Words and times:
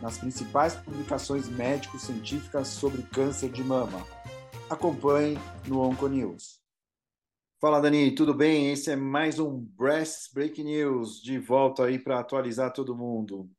nas 0.00 0.18
principais 0.18 0.74
publicações 0.74 1.48
médico-científicas 1.48 2.68
sobre 2.68 3.02
câncer 3.02 3.50
de 3.50 3.62
mama. 3.62 4.04
Acompanhe 4.70 5.36
no 5.66 5.80
Onconews. 5.80 6.60
Fala, 7.60 7.80
Dani, 7.80 8.14
tudo 8.14 8.32
bem? 8.32 8.70
Esse 8.70 8.92
é 8.92 8.96
mais 8.96 9.38
um 9.40 9.58
Breast 9.58 10.32
Break 10.32 10.62
News, 10.62 11.20
de 11.20 11.38
volta 11.38 11.84
aí 11.84 11.98
para 11.98 12.20
atualizar 12.20 12.72
todo 12.72 12.96
mundo. 12.96 13.50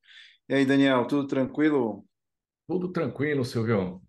E 0.47 0.53
aí, 0.53 0.65
Daniel, 0.65 1.05
tudo 1.05 1.27
tranquilo? 1.27 2.05
Tudo 2.67 2.91
tranquilo, 2.91 3.43
Silvio. 3.43 4.01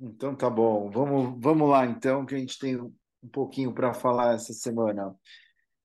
Então 0.00 0.34
tá 0.36 0.50
bom. 0.50 0.90
Vamos, 0.90 1.40
vamos 1.40 1.70
lá, 1.70 1.86
então, 1.86 2.26
que 2.26 2.34
a 2.34 2.38
gente 2.38 2.58
tem 2.58 2.78
um 2.78 3.28
pouquinho 3.32 3.72
para 3.72 3.94
falar 3.94 4.34
essa 4.34 4.52
semana. 4.52 5.14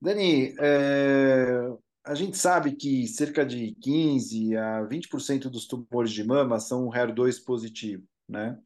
Dani, 0.02 0.54
é, 0.60 1.62
a 2.06 2.14
gente 2.16 2.38
sabe 2.38 2.76
que 2.76 3.08
cerca 3.08 3.46
de 3.46 3.74
15 3.82 4.58
a 4.58 4.82
20% 4.84 5.50
dos 5.50 5.66
tumores 5.66 6.12
de 6.12 6.24
mama 6.24 6.60
são 6.60 6.90
HER2 6.90 7.44
positivo, 7.44 8.04
né? 8.28 8.60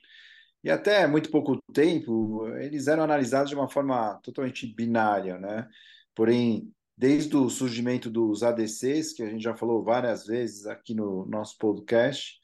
E 0.64 0.70
até 0.70 1.06
muito 1.08 1.30
pouco 1.30 1.62
tempo, 1.72 2.48
eles 2.58 2.88
eram 2.88 3.04
analisados 3.04 3.50
de 3.50 3.56
uma 3.56 3.70
forma 3.70 4.20
totalmente 4.24 4.66
binária, 4.66 5.38
né? 5.38 5.68
Porém, 6.16 6.74
desde 6.98 7.38
o 7.38 7.50
surgimento 7.50 8.10
dos 8.10 8.42
ADCs, 8.42 9.14
que 9.14 9.22
a 9.22 9.30
gente 9.30 9.44
já 9.44 9.56
falou 9.56 9.84
várias 9.84 10.26
vezes 10.26 10.66
aqui 10.66 10.96
no 10.96 11.26
nosso 11.28 11.58
podcast, 11.60 12.40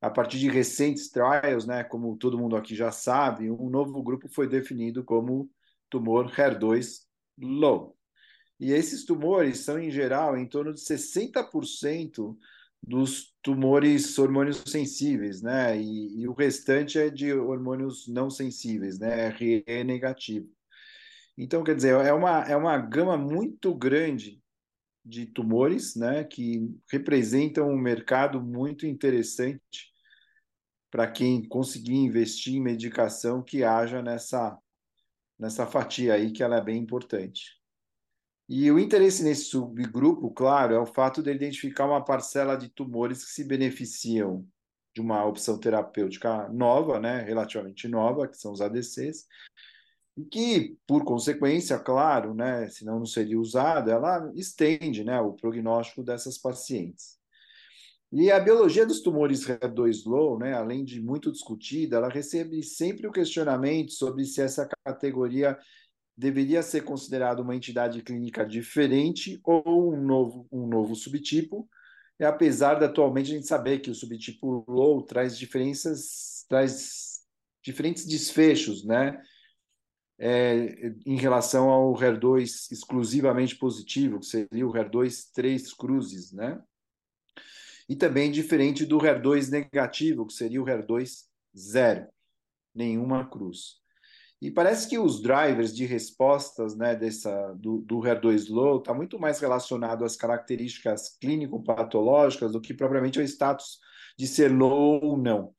a 0.00 0.08
partir 0.08 0.38
de 0.38 0.48
recentes 0.48 1.10
trials, 1.10 1.66
né, 1.66 1.84
como 1.84 2.16
todo 2.16 2.38
mundo 2.38 2.56
aqui 2.56 2.74
já 2.74 2.90
sabe, 2.90 3.50
um 3.50 3.70
novo 3.70 4.02
grupo 4.02 4.28
foi 4.28 4.48
definido 4.48 5.04
como 5.04 5.50
tumor 5.90 6.30
HER2 6.30 7.00
low. 7.38 7.96
E 8.62 8.70
esses 8.70 9.04
tumores 9.04 9.58
são, 9.58 9.76
em 9.76 9.90
geral, 9.90 10.38
em 10.38 10.46
torno 10.46 10.72
de 10.72 10.80
60% 10.80 12.38
dos 12.80 13.34
tumores 13.42 14.16
hormônios 14.16 14.62
sensíveis, 14.64 15.42
né? 15.42 15.76
E, 15.76 16.20
e, 16.20 16.28
o 16.28 16.32
restante 16.32 16.96
é 16.96 17.10
de 17.10 17.32
hormônios 17.32 18.06
não 18.06 18.30
sensíveis, 18.30 19.00
né? 19.00 19.30
RE 19.30 19.64
negativo. 19.84 20.48
Então, 21.36 21.64
quer 21.64 21.74
dizer, 21.74 21.94
é 22.06 22.12
uma, 22.12 22.44
é 22.44 22.54
uma 22.54 22.78
gama 22.78 23.18
muito 23.18 23.74
grande 23.74 24.40
de 25.04 25.26
tumores, 25.26 25.96
né? 25.96 26.22
Que 26.22 26.72
representam 26.88 27.68
um 27.68 27.76
mercado 27.76 28.40
muito 28.40 28.86
interessante 28.86 29.92
para 30.88 31.10
quem 31.10 31.48
conseguir 31.48 31.96
investir 31.96 32.54
em 32.54 32.62
medicação 32.62 33.42
que 33.42 33.64
haja 33.64 34.00
nessa, 34.00 34.56
nessa 35.36 35.66
fatia 35.66 36.14
aí, 36.14 36.30
que 36.30 36.44
ela 36.44 36.58
é 36.58 36.64
bem 36.64 36.78
importante. 36.78 37.60
E 38.54 38.70
o 38.70 38.78
interesse 38.78 39.24
nesse 39.24 39.44
subgrupo, 39.44 40.30
claro, 40.30 40.74
é 40.74 40.78
o 40.78 40.84
fato 40.84 41.22
de 41.22 41.32
identificar 41.32 41.86
uma 41.86 42.04
parcela 42.04 42.54
de 42.54 42.68
tumores 42.68 43.24
que 43.24 43.30
se 43.30 43.44
beneficiam 43.44 44.46
de 44.94 45.00
uma 45.00 45.24
opção 45.24 45.58
terapêutica 45.58 46.50
nova, 46.50 47.00
né, 47.00 47.22
relativamente 47.22 47.88
nova, 47.88 48.28
que 48.28 48.36
são 48.36 48.52
os 48.52 48.60
ADCs, 48.60 49.26
e 50.18 50.24
que, 50.26 50.76
por 50.86 51.02
consequência, 51.02 51.78
claro, 51.78 52.34
né, 52.34 52.68
senão 52.68 52.98
não 52.98 53.06
seria 53.06 53.40
usado, 53.40 53.90
ela 53.90 54.30
estende 54.34 55.02
né, 55.02 55.18
o 55.18 55.32
prognóstico 55.32 56.02
dessas 56.02 56.36
pacientes. 56.36 57.18
E 58.12 58.30
a 58.30 58.38
biologia 58.38 58.84
dos 58.84 59.00
tumores 59.00 59.46
HER2 59.46 60.04
low, 60.04 60.38
né, 60.38 60.52
além 60.52 60.84
de 60.84 61.00
muito 61.00 61.32
discutida, 61.32 61.96
ela 61.96 62.10
recebe 62.10 62.62
sempre 62.62 63.06
o 63.06 63.12
questionamento 63.12 63.92
sobre 63.92 64.26
se 64.26 64.42
essa 64.42 64.68
categoria 64.84 65.58
deveria 66.16 66.62
ser 66.62 66.82
considerado 66.82 67.40
uma 67.40 67.56
entidade 67.56 68.02
clínica 68.02 68.44
diferente 68.44 69.40
ou 69.42 69.94
um 69.94 70.00
novo, 70.00 70.46
um 70.52 70.66
novo 70.66 70.94
subtipo, 70.94 71.68
e 72.18 72.24
apesar 72.24 72.74
de 72.78 72.84
atualmente 72.84 73.32
a 73.32 73.34
gente 73.34 73.46
saber 73.46 73.80
que 73.80 73.90
o 73.90 73.94
subtipo 73.94 74.64
low 74.68 75.02
traz 75.02 75.36
diferenças, 75.36 76.44
traz 76.48 77.20
diferentes 77.62 78.06
desfechos, 78.06 78.84
né? 78.84 79.20
É, 80.18 80.92
em 81.04 81.16
relação 81.16 81.68
ao 81.68 81.94
HER2 81.94 82.70
exclusivamente 82.70 83.56
positivo, 83.56 84.20
que 84.20 84.26
seria 84.26 84.66
o 84.66 84.72
HER2 84.72 85.30
três 85.32 85.72
cruzes, 85.72 86.32
né? 86.32 86.62
E 87.88 87.96
também 87.96 88.30
diferente 88.30 88.86
do 88.86 88.98
HER2 88.98 89.50
negativo, 89.50 90.24
que 90.24 90.32
seria 90.32 90.62
o 90.62 90.64
HER2 90.64 91.24
zero, 91.56 92.06
nenhuma 92.72 93.28
cruz. 93.28 93.81
E 94.42 94.50
parece 94.50 94.88
que 94.88 94.98
os 94.98 95.22
drivers 95.22 95.72
de 95.72 95.86
respostas 95.86 96.76
né, 96.76 96.96
dessa, 96.96 97.52
do, 97.52 97.78
do 97.78 98.00
HER2 98.00 98.50
low 98.50 98.78
está 98.78 98.92
muito 98.92 99.16
mais 99.16 99.38
relacionado 99.38 100.04
às 100.04 100.16
características 100.16 101.16
clínico-patológicas 101.20 102.50
do 102.50 102.60
que 102.60 102.74
propriamente 102.74 103.20
ao 103.20 103.24
status 103.24 103.78
de 104.18 104.26
ser 104.26 104.48
low 104.48 105.00
ou 105.00 105.16
não. 105.16 105.54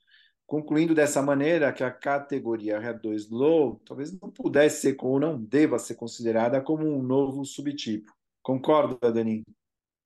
Concluindo 0.45 0.93
dessa 0.93 1.21
maneira 1.21 1.71
que 1.71 1.81
a 1.81 1.89
categoria 1.89 2.77
HER2 2.77 3.27
low 3.31 3.81
talvez 3.85 4.19
não 4.19 4.29
pudesse 4.29 4.81
ser 4.81 4.97
ou 4.99 5.17
não 5.17 5.41
deva 5.41 5.79
ser 5.79 5.95
considerada 5.95 6.59
como 6.59 6.85
um 6.85 7.01
novo 7.01 7.45
subtipo. 7.45 8.11
Concorda, 8.41 9.13
Dani? 9.13 9.45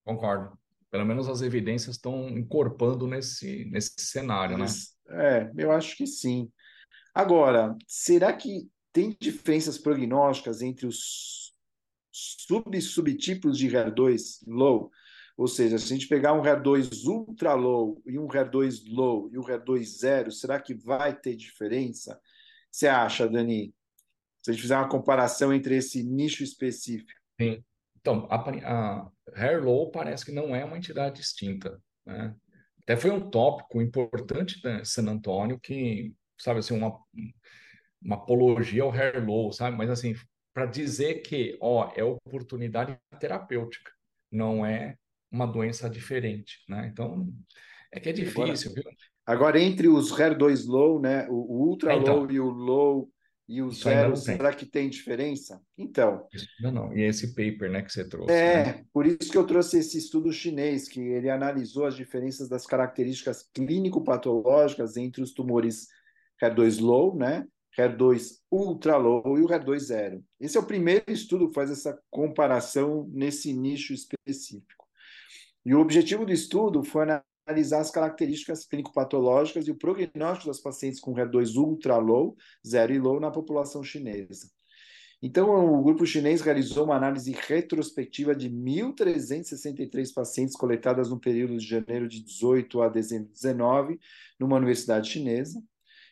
Concordo. 0.05 0.55
Pelo 0.91 1.03
menos 1.03 1.27
as 1.27 1.41
evidências 1.41 1.95
estão 1.95 2.29
incorporando 2.29 3.07
nesse, 3.07 3.65
nesse 3.71 3.95
cenário, 3.97 4.55
né? 4.55 4.67
É, 5.09 5.51
eu 5.57 5.71
acho 5.71 5.97
que 5.97 6.05
sim. 6.05 6.51
Agora, 7.17 7.75
será 7.87 8.31
que 8.31 8.69
tem 8.93 9.17
diferenças 9.19 9.75
prognósticas 9.75 10.61
entre 10.61 10.85
os 10.85 11.51
sub-subtipos 12.11 13.57
de 13.57 13.67
HER2 13.67 14.43
low? 14.45 14.91
Ou 15.35 15.47
seja, 15.47 15.79
se 15.79 15.85
a 15.85 15.97
gente 15.97 16.07
pegar 16.07 16.33
um 16.33 16.43
HER2 16.43 17.07
ultra 17.07 17.55
low 17.55 17.99
e 18.05 18.19
um 18.19 18.27
HER2 18.27 18.83
low 18.89 19.31
e 19.33 19.39
um 19.39 19.41
HER2 19.41 19.83
zero, 19.83 20.31
será 20.31 20.61
que 20.61 20.75
vai 20.75 21.19
ter 21.19 21.35
diferença? 21.35 22.21
Você 22.69 22.87
acha, 22.87 23.27
Dani? 23.27 23.73
Se 24.43 24.51
a 24.51 24.53
gente 24.53 24.61
fizer 24.61 24.77
uma 24.77 24.87
comparação 24.87 25.51
entre 25.51 25.75
esse 25.75 26.03
nicho 26.03 26.43
específico. 26.43 27.19
Sim. 27.41 27.63
Então, 27.99 28.27
a, 28.29 28.35
a 28.35 29.11
HER 29.35 29.63
low 29.63 29.89
parece 29.89 30.23
que 30.23 30.31
não 30.31 30.55
é 30.55 30.63
uma 30.63 30.77
entidade 30.77 31.19
distinta, 31.19 31.81
né? 32.05 32.35
Até 32.83 32.95
foi 32.95 33.09
um 33.09 33.27
tópico 33.27 33.81
importante 33.81 34.61
da 34.61 34.85
San 34.85 35.09
Antônio 35.09 35.59
que 35.59 36.13
sabe 36.37 36.59
assim, 36.59 36.77
uma, 36.77 36.97
uma 38.01 38.15
apologia 38.15 38.83
ao 38.83 38.91
hair 38.91 39.23
low, 39.25 39.51
sabe? 39.51 39.77
Mas 39.77 39.89
assim, 39.89 40.15
para 40.53 40.65
dizer 40.65 41.21
que, 41.21 41.57
ó, 41.61 41.91
é 41.95 42.03
oportunidade 42.03 42.97
terapêutica, 43.19 43.91
não 44.31 44.65
é 44.65 44.95
uma 45.31 45.45
doença 45.45 45.89
diferente, 45.89 46.63
né? 46.67 46.89
Então, 46.91 47.27
é 47.91 47.99
que 47.99 48.09
é 48.09 48.13
difícil, 48.13 48.71
agora, 48.71 48.73
viu? 48.73 48.83
Agora, 49.25 49.59
entre 49.59 49.87
os 49.87 50.11
HER2 50.11 50.65
low, 50.65 51.01
né, 51.01 51.27
o, 51.29 51.67
ultra 51.67 51.93
então, 51.93 52.19
low 52.19 52.31
e 52.31 52.39
o 52.39 52.49
low 52.49 53.11
e 53.47 53.61
o 53.61 53.71
zero, 53.71 54.15
será 54.15 54.53
que 54.53 54.65
tem 54.65 54.89
diferença? 54.89 55.61
Então. 55.77 56.27
Não, 56.59 56.71
não. 56.71 56.97
E 56.97 57.01
esse 57.01 57.33
paper, 57.33 57.71
né, 57.71 57.81
que 57.81 57.91
você 57.91 58.07
trouxe. 58.07 58.33
É, 58.33 58.65
né? 58.65 58.85
por 58.91 59.05
isso 59.05 59.31
que 59.31 59.37
eu 59.37 59.45
trouxe 59.45 59.79
esse 59.79 59.97
estudo 59.97 60.33
chinês, 60.33 60.89
que 60.89 60.99
ele 60.99 61.29
analisou 61.29 61.85
as 61.85 61.95
diferenças 61.95 62.49
das 62.49 62.65
características 62.65 63.49
clínico-patológicas 63.53 64.97
entre 64.97 65.21
os 65.21 65.33
tumores 65.33 65.87
HER2 66.41 66.81
low, 66.81 67.15
né? 67.15 67.45
HER2 67.77 68.39
ultra 68.51 68.97
low 68.97 69.37
e 69.37 69.41
o 69.41 69.47
HER2 69.47 69.79
zero. 69.79 70.23
Esse 70.39 70.57
é 70.57 70.59
o 70.59 70.65
primeiro 70.65 71.11
estudo 71.11 71.47
que 71.47 71.53
faz 71.53 71.69
essa 71.69 71.97
comparação 72.09 73.07
nesse 73.13 73.53
nicho 73.53 73.93
específico. 73.93 74.85
E 75.63 75.75
o 75.75 75.79
objetivo 75.79 76.25
do 76.25 76.31
estudo 76.31 76.83
foi 76.83 77.05
analisar 77.47 77.81
as 77.81 77.91
características 77.91 78.65
clínico-patológicas 78.65 79.67
e 79.67 79.71
o 79.71 79.75
prognóstico 79.75 80.47
das 80.47 80.59
pacientes 80.59 80.99
com 80.99 81.13
HER2 81.13 81.55
ultra 81.55 81.97
low, 81.97 82.35
zero 82.65 82.93
e 82.93 82.99
low 82.99 83.19
na 83.19 83.29
população 83.29 83.83
chinesa. 83.83 84.49
Então, 85.21 85.49
o 85.73 85.83
grupo 85.83 86.05
chinês 86.05 86.41
realizou 86.41 86.85
uma 86.85 86.95
análise 86.95 87.31
retrospectiva 87.31 88.35
de 88.35 88.49
1.363 88.49 90.13
pacientes 90.13 90.55
coletadas 90.55 91.09
no 91.09 91.19
período 91.19 91.57
de 91.57 91.65
janeiro 91.65 92.07
de 92.07 92.23
18 92.23 92.81
a 92.81 92.87
dezembro 92.87 93.27
de 93.27 93.33
19, 93.33 93.99
numa 94.39 94.57
universidade 94.57 95.09
chinesa 95.09 95.59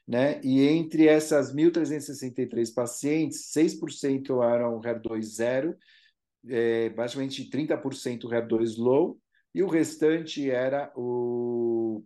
né? 0.07 0.39
E 0.43 0.61
entre 0.67 1.07
essas 1.07 1.53
1.363 1.53 2.73
pacientes, 2.73 3.51
6% 3.51 4.43
eram 4.43 4.79
HER2 4.79 5.21
zero, 5.23 5.75
é, 6.47 6.89
basicamente 6.89 7.49
30% 7.49 8.29
HER2 8.29 8.77
low, 8.77 9.19
e 9.53 9.63
o 9.63 9.67
restante 9.67 10.49
era 10.49 10.91
o 10.95 12.03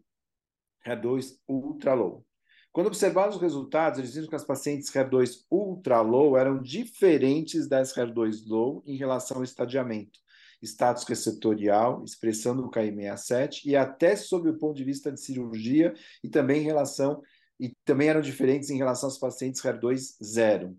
HER2 0.85 1.35
ultra 1.47 1.93
low. 1.93 2.25
Quando 2.71 2.87
observaram 2.87 3.31
os 3.31 3.41
resultados, 3.41 3.99
eles 3.99 4.13
viram 4.13 4.29
que 4.29 4.35
as 4.35 4.45
pacientes 4.45 4.89
HER2 4.91 5.45
ultra 5.49 6.01
low 6.01 6.37
eram 6.37 6.61
diferentes 6.61 7.67
das 7.67 7.93
HER2 7.95 8.47
low 8.47 8.83
em 8.85 8.95
relação 8.95 9.37
ao 9.37 9.43
estadiamento, 9.43 10.19
status 10.61 11.03
receptorial, 11.03 12.03
expressão 12.05 12.55
do 12.55 12.69
KI67 12.69 13.65
e 13.65 13.75
até 13.75 14.15
sob 14.15 14.49
o 14.49 14.57
ponto 14.57 14.77
de 14.77 14.83
vista 14.83 15.11
de 15.11 15.19
cirurgia 15.19 15.93
e 16.23 16.29
também 16.29 16.61
em 16.61 16.65
relação 16.65 17.21
e 17.59 17.73
também 17.83 18.09
eram 18.09 18.21
diferentes 18.21 18.69
em 18.69 18.77
relação 18.77 19.09
aos 19.09 19.17
pacientes 19.17 19.61
HER2 19.61 20.15
zero. 20.23 20.77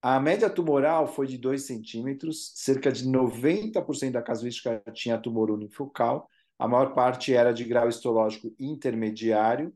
A 0.00 0.20
média 0.20 0.48
tumoral 0.48 1.08
foi 1.08 1.26
de 1.26 1.36
2 1.36 1.66
centímetros, 1.66 2.52
cerca 2.54 2.90
de 2.90 3.04
90% 3.04 4.12
da 4.12 4.22
casuística 4.22 4.80
tinha 4.92 5.18
tumor 5.18 5.50
unifocal, 5.50 6.28
a 6.58 6.68
maior 6.68 6.94
parte 6.94 7.34
era 7.34 7.52
de 7.52 7.64
grau 7.64 7.88
histológico 7.88 8.54
intermediário 8.58 9.72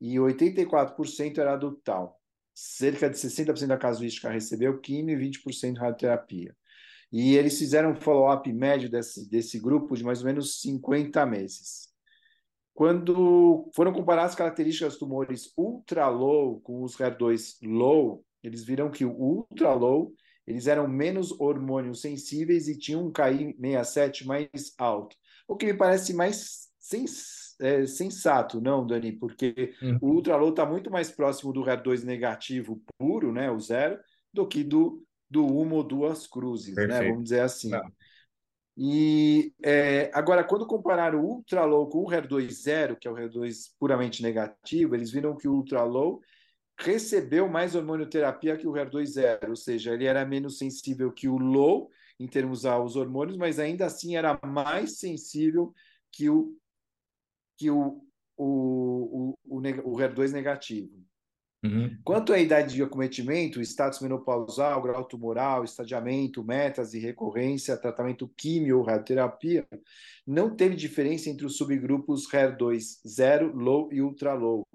e 0.00 0.16
84% 0.16 1.38
era 1.38 1.52
adultal. 1.52 2.20
Cerca 2.54 3.08
de 3.08 3.16
60% 3.16 3.66
da 3.66 3.76
casuística 3.76 4.30
recebeu 4.30 4.80
quimio 4.80 5.20
e 5.20 5.30
20% 5.30 5.76
radioterapia. 5.76 6.56
E 7.12 7.36
eles 7.36 7.58
fizeram 7.58 7.92
um 7.92 7.94
follow-up 7.94 8.50
médio 8.52 8.90
desse, 8.90 9.28
desse 9.28 9.58
grupo 9.60 9.96
de 9.96 10.04
mais 10.04 10.20
ou 10.20 10.26
menos 10.26 10.60
50 10.60 11.24
meses. 11.26 11.85
Quando 12.76 13.70
foram 13.74 13.90
comparar 13.90 14.24
as 14.24 14.34
características 14.34 14.92
dos 14.92 14.98
tumores 14.98 15.50
ultra 15.56 16.10
low 16.10 16.60
com 16.60 16.82
os 16.82 16.94
HER2 16.94 17.56
low, 17.62 18.22
eles 18.44 18.62
viram 18.62 18.90
que 18.90 19.02
o 19.02 19.10
ultra 19.10 19.72
low 19.72 20.12
eles 20.46 20.66
eram 20.66 20.86
menos 20.86 21.32
hormônios 21.40 22.02
sensíveis 22.02 22.68
e 22.68 22.78
tinham 22.78 23.06
um 23.06 23.10
KI67 23.10 24.26
mais 24.26 24.74
alto. 24.76 25.16
O 25.48 25.56
que 25.56 25.64
me 25.64 25.72
parece 25.72 26.12
mais 26.12 26.68
sens 26.78 27.56
é, 27.62 27.86
sensato, 27.86 28.60
não, 28.60 28.86
Dani? 28.86 29.10
Porque 29.10 29.72
uhum. 29.80 29.98
o 30.02 30.06
ultra 30.08 30.36
low 30.36 30.50
está 30.50 30.66
muito 30.66 30.90
mais 30.90 31.10
próximo 31.10 31.54
do 31.54 31.62
HER2 31.62 32.04
negativo 32.04 32.82
puro, 32.98 33.32
né, 33.32 33.50
o 33.50 33.58
zero, 33.58 33.98
do 34.30 34.46
que 34.46 34.62
do, 34.62 35.02
do 35.30 35.46
uma 35.46 35.76
ou 35.76 35.82
duas 35.82 36.26
cruzes, 36.26 36.76
né? 36.76 37.08
Vamos 37.08 37.24
dizer 37.24 37.40
assim. 37.40 37.70
Não. 37.70 37.90
E 38.76 39.54
é, 39.64 40.10
agora, 40.12 40.44
quando 40.44 40.66
compararam 40.66 41.20
o 41.20 41.24
ultra 41.24 41.64
low 41.64 41.88
com 41.88 42.04
o 42.04 42.10
HER2 42.10 42.50
zero, 42.50 42.96
que 42.96 43.08
é 43.08 43.10
o 43.10 43.14
HER2 43.14 43.70
puramente 43.78 44.22
negativo, 44.22 44.94
eles 44.94 45.10
viram 45.10 45.34
que 45.36 45.48
o 45.48 45.54
ultra 45.54 45.82
low 45.82 46.20
recebeu 46.78 47.48
mais 47.48 47.74
hormonioterapia 47.74 48.56
que 48.56 48.68
o 48.68 48.72
HER2-0, 48.72 49.48
ou 49.48 49.56
seja, 49.56 49.94
ele 49.94 50.04
era 50.04 50.26
menos 50.26 50.58
sensível 50.58 51.10
que 51.10 51.26
o 51.26 51.38
low 51.38 51.90
em 52.18 52.26
termos 52.26 52.64
aos 52.64 52.96
hormônios, 52.96 53.36
mas 53.36 53.58
ainda 53.58 53.86
assim 53.86 54.16
era 54.16 54.38
mais 54.44 54.98
sensível 54.98 55.72
que 56.10 56.28
o, 56.30 56.56
que 57.56 57.70
o, 57.70 58.02
o, 58.36 59.34
o, 59.44 59.58
o, 59.58 59.58
o 59.58 59.96
HER2 59.96 60.32
negativo. 60.32 61.06
Uhum. 61.66 61.98
Quanto 62.04 62.32
à 62.32 62.38
idade 62.38 62.74
de 62.74 62.82
acometimento, 62.82 63.60
status 63.60 64.00
menopausal, 64.00 64.80
grau 64.80 65.04
tumoral, 65.04 65.64
estadiamento, 65.64 66.44
metas 66.44 66.94
e 66.94 66.98
recorrência, 66.98 67.76
tratamento 67.76 68.30
químio 68.36 68.78
ou 68.78 68.84
radioterapia, 68.84 69.66
não 70.26 70.54
teve 70.54 70.76
diferença 70.76 71.28
entre 71.28 71.44
os 71.44 71.56
subgrupos 71.56 72.30
HER2 72.30 73.00
0, 73.06 73.56
low 73.56 73.92
e 73.92 74.00
ultra 74.00 74.34
low. 74.34 74.66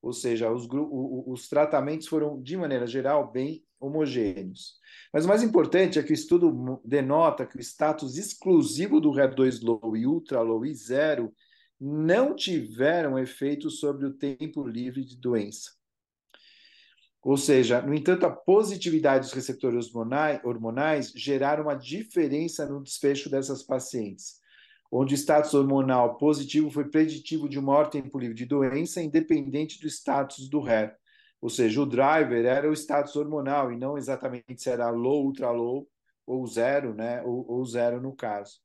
Ou 0.00 0.12
seja, 0.12 0.50
os, 0.50 0.66
os 0.70 1.48
tratamentos 1.48 2.06
foram, 2.06 2.40
de 2.40 2.56
maneira 2.56 2.86
geral, 2.86 3.30
bem 3.30 3.64
homogêneos. 3.80 4.74
Mas 5.12 5.24
o 5.24 5.28
mais 5.28 5.42
importante 5.42 5.98
é 5.98 6.02
que 6.02 6.12
o 6.12 6.14
estudo 6.14 6.80
denota 6.84 7.46
que 7.46 7.56
o 7.56 7.60
status 7.60 8.16
exclusivo 8.16 9.00
do 9.00 9.10
HER2 9.10 9.60
low 9.62 9.96
e 9.96 10.06
ultra 10.06 10.40
low 10.40 10.64
e 10.64 10.74
zero 10.74 11.32
não 11.80 12.34
tiveram 12.34 13.18
efeito 13.18 13.70
sobre 13.70 14.06
o 14.06 14.12
tempo 14.12 14.66
livre 14.66 15.04
de 15.04 15.16
doença. 15.16 15.77
Ou 17.22 17.36
seja, 17.36 17.82
no 17.82 17.94
entanto, 17.94 18.26
a 18.26 18.30
positividade 18.30 19.26
dos 19.26 19.32
receptores 19.32 19.90
hormonais 19.94 21.12
geraram 21.14 21.64
uma 21.64 21.74
diferença 21.74 22.66
no 22.66 22.82
desfecho 22.82 23.28
dessas 23.28 23.62
pacientes 23.62 24.38
onde 24.90 25.14
o 25.14 25.18
status 25.18 25.54
hormonal 25.54 26.16
positivo 26.16 26.70
foi 26.70 26.88
preditivo 26.88 27.48
de 27.48 27.58
um 27.58 27.62
maior 27.62 27.88
tempo 27.88 28.18
livre 28.18 28.34
de 28.34 28.46
doença, 28.46 29.02
independente 29.02 29.80
do 29.80 29.86
status 29.86 30.48
do 30.48 30.60
HER. 30.60 30.94
Ou 31.40 31.48
seja, 31.48 31.80
o 31.80 31.86
driver 31.86 32.44
era 32.44 32.68
o 32.68 32.72
status 32.72 33.14
hormonal 33.14 33.70
e 33.70 33.76
não 33.76 33.96
exatamente 33.96 34.60
se 34.60 34.70
era 34.70 34.90
low, 34.90 35.24
ultra 35.24 35.50
low 35.50 35.88
ou 36.26 36.46
zero, 36.46 36.94
né? 36.94 37.22
ou, 37.22 37.48
ou 37.48 37.64
zero 37.64 38.00
no 38.00 38.14
caso. 38.14 38.58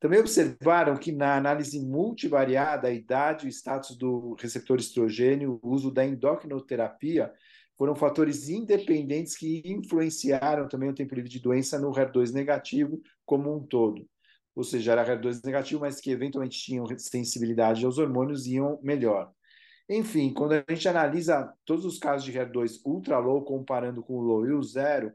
Também 0.00 0.20
observaram 0.20 0.96
que 0.96 1.12
na 1.12 1.36
análise 1.36 1.80
multivariada, 1.80 2.88
a 2.88 2.92
idade 2.92 3.46
e 3.46 3.48
o 3.48 3.52
status 3.52 3.96
do 3.96 4.34
receptor 4.38 4.78
estrogênio, 4.78 5.58
o 5.62 5.70
uso 5.70 5.90
da 5.90 6.04
endocrinoterapia, 6.04 7.32
foram 7.76 7.94
fatores 7.94 8.48
independentes 8.48 9.36
que 9.36 9.62
influenciaram 9.66 10.68
também 10.68 10.88
o 10.88 10.94
tempo 10.94 11.14
livre 11.14 11.30
de 11.30 11.40
doença 11.40 11.78
no 11.78 11.90
HER2 11.90 12.32
negativo 12.32 13.00
como 13.24 13.54
um 13.54 13.62
todo 13.64 14.06
ou 14.56 14.64
seja, 14.64 14.92
era 14.92 15.04
HER2 15.04 15.44
negativo, 15.44 15.82
mas 15.82 16.00
que 16.00 16.10
eventualmente 16.10 16.58
tinham 16.58 16.86
sensibilidade 16.98 17.84
aos 17.84 17.98
hormônios 17.98 18.46
iam 18.46 18.80
melhor. 18.82 19.30
Enfim, 19.86 20.32
quando 20.32 20.52
a 20.52 20.64
gente 20.70 20.88
analisa 20.88 21.52
todos 21.66 21.84
os 21.84 21.98
casos 21.98 22.24
de 22.24 22.32
HER2 22.32 22.80
ultra 22.84 23.18
low 23.18 23.44
comparando 23.44 24.02
com 24.02 24.14
o 24.14 24.22
low 24.22 24.46
e 24.46 24.52
o 24.52 24.62
zero, 24.62 25.12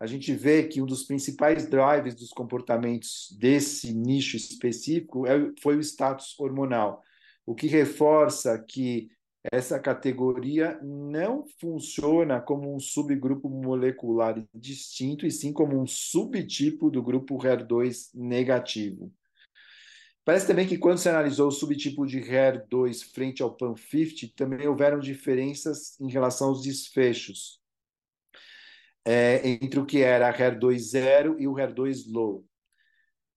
a 0.00 0.06
gente 0.06 0.32
vê 0.34 0.66
que 0.66 0.80
um 0.80 0.86
dos 0.86 1.04
principais 1.04 1.68
drivers 1.68 2.14
dos 2.14 2.30
comportamentos 2.30 3.28
desse 3.38 3.92
nicho 3.94 4.36
específico 4.36 5.26
é, 5.26 5.52
foi 5.62 5.76
o 5.76 5.80
status 5.80 6.34
hormonal, 6.38 7.02
o 7.44 7.54
que 7.54 7.66
reforça 7.66 8.58
que 8.58 9.10
essa 9.52 9.78
categoria 9.78 10.78
não 10.82 11.44
funciona 11.60 12.40
como 12.40 12.74
um 12.74 12.78
subgrupo 12.78 13.48
molecular 13.48 14.42
distinto, 14.54 15.26
e 15.26 15.30
sim 15.30 15.52
como 15.52 15.80
um 15.80 15.86
subtipo 15.86 16.90
do 16.90 17.02
grupo 17.02 17.36
HER2 17.38 18.10
negativo. 18.14 19.12
Parece 20.24 20.46
também 20.46 20.66
que 20.66 20.76
quando 20.76 20.98
se 20.98 21.08
analisou 21.08 21.48
o 21.48 21.52
subtipo 21.52 22.04
de 22.04 22.20
HER2 22.20 23.12
frente 23.14 23.42
ao 23.42 23.56
PAN50, 23.56 24.32
também 24.34 24.66
houveram 24.66 24.98
diferenças 24.98 25.98
em 26.00 26.10
relação 26.10 26.48
aos 26.48 26.62
desfechos 26.62 27.60
é, 29.06 29.48
entre 29.48 29.78
o 29.78 29.86
que 29.86 30.02
era 30.02 30.32
HER2 30.36 30.78
zero 30.78 31.36
e 31.38 31.46
o 31.46 31.54
HER2 31.54 32.10
low 32.10 32.44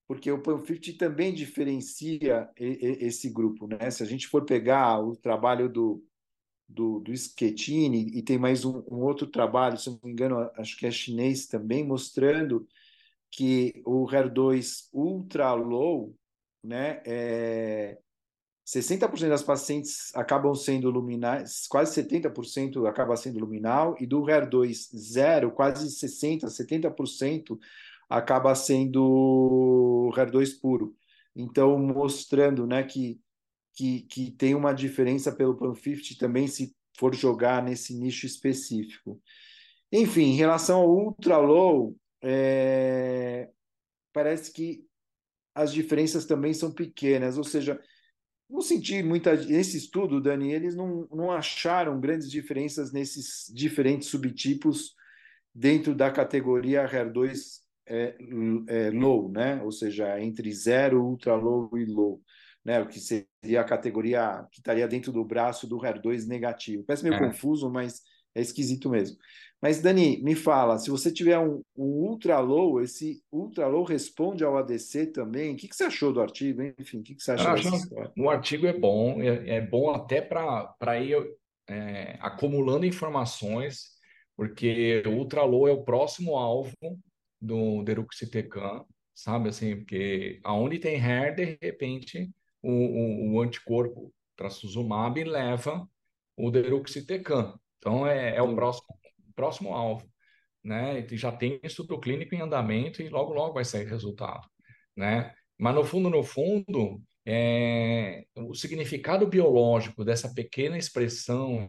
porque 0.10 0.32
o 0.32 0.42
PAN50 0.42 0.98
também 0.98 1.32
diferencia 1.32 2.50
esse 2.58 3.30
grupo. 3.30 3.68
Né? 3.68 3.92
Se 3.92 4.02
a 4.02 4.08
gente 4.08 4.28
for 4.28 4.44
pegar 4.44 5.00
o 5.00 5.16
trabalho 5.16 5.70
do, 5.70 6.04
do, 6.68 7.00
do 7.00 7.16
Schettini, 7.16 8.18
e 8.18 8.24
tem 8.24 8.36
mais 8.36 8.66
um, 8.66 8.80
um, 8.90 9.04
outro 9.04 9.28
trabalho, 9.28 9.78
se 9.78 9.88
não 9.88 10.00
me 10.04 10.12
engano, 10.12 10.50
acho 10.58 10.76
que 10.78 10.88
é 10.88 10.92
chinês 10.92 11.46
também, 11.46 11.86
mostrando 11.86 12.68
que 13.30 13.84
o 13.86 14.08
HER2 14.08 14.90
ultra 14.92 15.54
low, 15.54 16.16
né, 16.64 17.04
é, 17.06 18.00
60% 18.66 19.30
das 19.30 19.44
pacientes 19.44 20.10
acabam 20.16 20.56
sendo 20.56 20.90
luminais, 20.90 21.68
quase 21.68 22.02
70% 22.02 22.90
acaba 22.90 23.16
sendo 23.16 23.38
luminal, 23.38 23.96
e 24.00 24.08
do 24.08 24.22
HER2 24.22 24.90
zero, 24.98 25.52
quase 25.52 25.88
60%, 25.88 26.46
70% 26.48 27.60
acaba 28.10 28.56
sendo 28.56 30.10
HER2 30.16 30.60
puro. 30.60 30.96
Então, 31.36 31.78
mostrando 31.78 32.66
né, 32.66 32.84
que, 32.84 33.22
que, 33.74 34.02
que 34.02 34.32
tem 34.32 34.56
uma 34.56 34.74
diferença 34.74 35.32
pelo 35.32 35.56
PAN50 35.56 36.18
também 36.18 36.48
se 36.48 36.76
for 36.98 37.14
jogar 37.14 37.64
nesse 37.64 37.94
nicho 37.94 38.26
específico. 38.26 39.22
Enfim, 39.92 40.24
em 40.24 40.36
relação 40.36 40.82
ao 40.82 40.90
ultra 40.90 41.38
low, 41.38 41.96
é, 42.22 43.50
parece 44.12 44.52
que 44.52 44.84
as 45.56 45.72
diferenças 45.72 46.26
também 46.26 46.54
são 46.54 46.72
pequenas, 46.72 47.38
ou 47.38 47.44
seja, 47.44 47.80
não 48.50 48.62
senti 48.62 49.04
muita. 49.04 49.36
Nesse 49.36 49.78
estudo, 49.78 50.22
Dani, 50.22 50.52
eles 50.52 50.76
não, 50.76 51.08
não 51.12 51.32
acharam 51.32 52.00
grandes 52.00 52.30
diferenças 52.30 52.92
nesses 52.92 53.52
diferentes 53.54 54.10
subtipos 54.10 54.96
dentro 55.54 55.94
da 55.94 56.12
categoria 56.12 56.88
HER2 56.88 57.69
é, 57.90 58.16
é, 58.68 58.92
low, 58.92 59.30
né? 59.30 59.62
ou 59.64 59.72
seja, 59.72 60.22
entre 60.22 60.52
zero, 60.54 61.04
ultra 61.04 61.36
low 61.36 61.70
e 61.78 61.86
low, 61.86 62.22
né? 62.64 62.80
o 62.80 62.88
que 62.88 63.00
seria 63.00 63.62
a 63.62 63.64
categoria 63.64 64.46
que 64.52 64.60
estaria 64.60 64.88
dentro 64.88 65.12
do 65.12 65.26
braço 65.26 65.68
do 65.68 65.78
HER2 65.78 66.28
negativo. 66.28 66.84
Parece 66.84 67.04
meio 67.04 67.16
é. 67.16 67.20
confuso, 67.20 67.70
mas 67.70 68.02
é 68.36 68.42
esquisito 68.42 68.90
mesmo. 68.90 69.18
Mas, 69.62 69.82
Dani, 69.82 70.22
me 70.24 70.36
fala, 70.36 70.78
se 70.78 70.90
você 70.90 71.12
tiver 71.12 71.38
um, 71.38 71.62
um, 71.76 72.08
ultra 72.08 72.40
low, 72.40 72.82
esse 72.82 73.22
ultra 73.30 73.68
low 73.68 73.84
responde 73.84 74.44
ao 74.44 74.58
ADC 74.58 75.08
também? 75.08 75.54
O 75.54 75.58
que, 75.58 75.68
que 75.68 75.76
você 75.76 75.84
achou 75.84 76.14
do 76.14 76.22
artigo? 76.22 76.62
Enfim, 76.80 77.00
o 77.00 77.04
que, 77.04 77.16
que 77.16 77.22
você 77.22 77.32
achou 77.32 77.56
história? 77.56 78.14
O 78.18 78.30
artigo 78.30 78.68
é 78.68 78.74
bom, 78.74 79.22
é, 79.22 79.58
é 79.58 79.62
bom 79.62 79.90
até 79.90 80.22
para 80.22 81.02
ir 81.02 81.18
é, 81.68 82.18
acumulando 82.22 82.86
informações, 82.86 83.90
porque 84.38 85.04
o 85.06 85.10
ultra 85.10 85.44
low 85.44 85.68
é 85.68 85.72
o 85.74 85.84
próximo 85.84 86.38
alvo 86.38 86.72
do 87.42 87.84
deruxtecan, 87.84 88.86
sabe 89.14 89.50
assim, 89.50 89.78
porque 89.78 90.40
aonde 90.44 90.80
tem 90.80 90.96
HER, 90.96 91.36
de 91.36 91.58
repente, 91.62 92.32
o, 92.62 92.72
o, 92.72 93.34
o 93.34 93.42
anticorpo 93.42 94.14
trastuzumab 94.36 95.24
leva 95.24 95.88
o 96.38 96.50
deruxtecan. 96.50 97.58
Então, 97.78 98.08
é, 98.08 98.36
é 98.36 98.42
o 98.42 98.56
próximo, 98.56 98.88
próximo 99.36 99.74
alvo. 99.74 100.10
Né? 100.64 101.06
E 101.10 101.18
já 101.18 101.32
tem 101.32 101.60
estudo 101.64 102.00
clínico 102.00 102.36
em 102.36 102.42
andamento 102.42 103.02
e 103.02 103.10
logo, 103.10 103.34
logo 103.34 103.54
vai 103.54 103.66
sair 103.66 103.88
resultado. 103.88 104.48
Né? 104.96 105.34
Mas, 105.58 105.76
no 105.76 105.84
fundo, 105.84 106.10
no 106.10 106.24
fundo, 106.24 107.02
é, 107.26 108.26
o 108.36 108.54
significado 108.54 109.28
biológico 109.28 110.04
dessa 110.04 110.34
pequena 110.34 110.78
expressão 110.78 111.68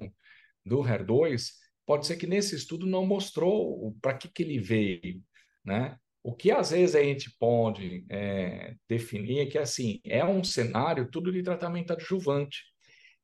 do 0.65 0.79
HER2 0.81 1.50
pode 1.85 2.07
ser 2.07 2.17
que 2.17 2.27
nesse 2.27 2.55
estudo 2.55 2.87
não 2.87 3.05
mostrou 3.05 3.97
para 4.00 4.15
que, 4.15 4.29
que 4.29 4.43
ele 4.43 4.59
veio. 4.59 5.23
Né? 5.64 5.97
O 6.23 6.35
que 6.35 6.50
às 6.50 6.71
vezes 6.71 6.95
a 6.95 7.02
gente 7.02 7.35
pode 7.38 8.05
é, 8.11 8.75
definir 8.88 9.40
é 9.40 9.47
que 9.47 9.59
assim 9.59 10.00
é 10.05 10.25
um 10.25 10.45
cenário 10.45 11.11
tudo 11.11 11.33
de 11.33 11.43
tratamento 11.43 11.93
adjuvante. 11.93 12.64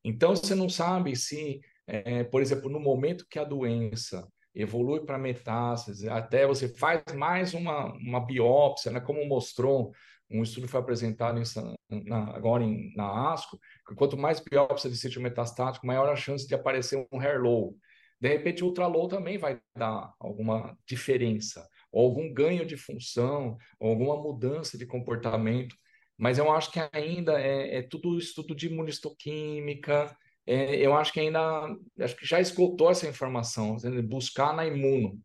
Então 0.04 0.34
você 0.34 0.54
não 0.54 0.68
sabe 0.68 1.14
se, 1.16 1.60
é, 1.86 2.24
por 2.24 2.40
exemplo, 2.40 2.70
no 2.70 2.80
momento 2.80 3.26
que 3.28 3.38
a 3.38 3.44
doença 3.44 4.26
evolui 4.54 5.04
para 5.04 5.18
metástase, 5.18 6.08
até 6.08 6.46
você 6.46 6.68
faz 6.68 7.02
mais 7.14 7.52
uma, 7.52 7.92
uma 7.94 8.20
biópsia, 8.24 8.90
né, 8.90 9.00
como 9.00 9.26
mostrou 9.26 9.92
um 10.30 10.42
estudo 10.42 10.66
foi 10.66 10.80
apresentado 10.80 11.38
em, 11.38 12.04
na, 12.04 12.34
agora 12.34 12.64
em, 12.64 12.92
na 12.96 13.32
ASCO, 13.32 13.58
que 13.86 13.94
quanto 13.94 14.16
mais 14.16 14.40
biópsia 14.40 14.90
de 14.90 14.96
sítio 14.96 15.20
metastático, 15.20 15.86
maior 15.86 16.08
a 16.08 16.16
chance 16.16 16.46
de 16.46 16.54
aparecer 16.54 17.06
um 17.12 17.20
hair 17.20 17.40
low. 17.40 17.76
De 18.20 18.28
repente, 18.28 18.64
o 18.64 18.68
ultralow 18.68 19.06
também 19.08 19.38
vai 19.38 19.60
dar 19.76 20.12
alguma 20.18 20.76
diferença 20.86 21.66
ou 21.96 22.04
algum 22.04 22.30
ganho 22.30 22.66
de 22.66 22.76
função, 22.76 23.56
alguma 23.80 24.16
mudança 24.22 24.76
de 24.76 24.84
comportamento. 24.84 25.74
Mas 26.18 26.36
eu 26.36 26.52
acho 26.52 26.70
que 26.70 26.78
ainda 26.92 27.40
é, 27.40 27.78
é 27.78 27.82
tudo 27.82 28.18
estudo 28.18 28.54
de 28.54 28.66
imunistoquímica. 28.66 30.14
É, 30.46 30.76
eu 30.76 30.94
acho 30.94 31.10
que 31.10 31.20
ainda 31.20 31.74
acho 31.98 32.14
que 32.16 32.26
já 32.26 32.38
esgotou 32.38 32.90
essa 32.90 33.08
informação, 33.08 33.78
buscar 34.04 34.54
na 34.54 34.66
imuno. 34.66 35.18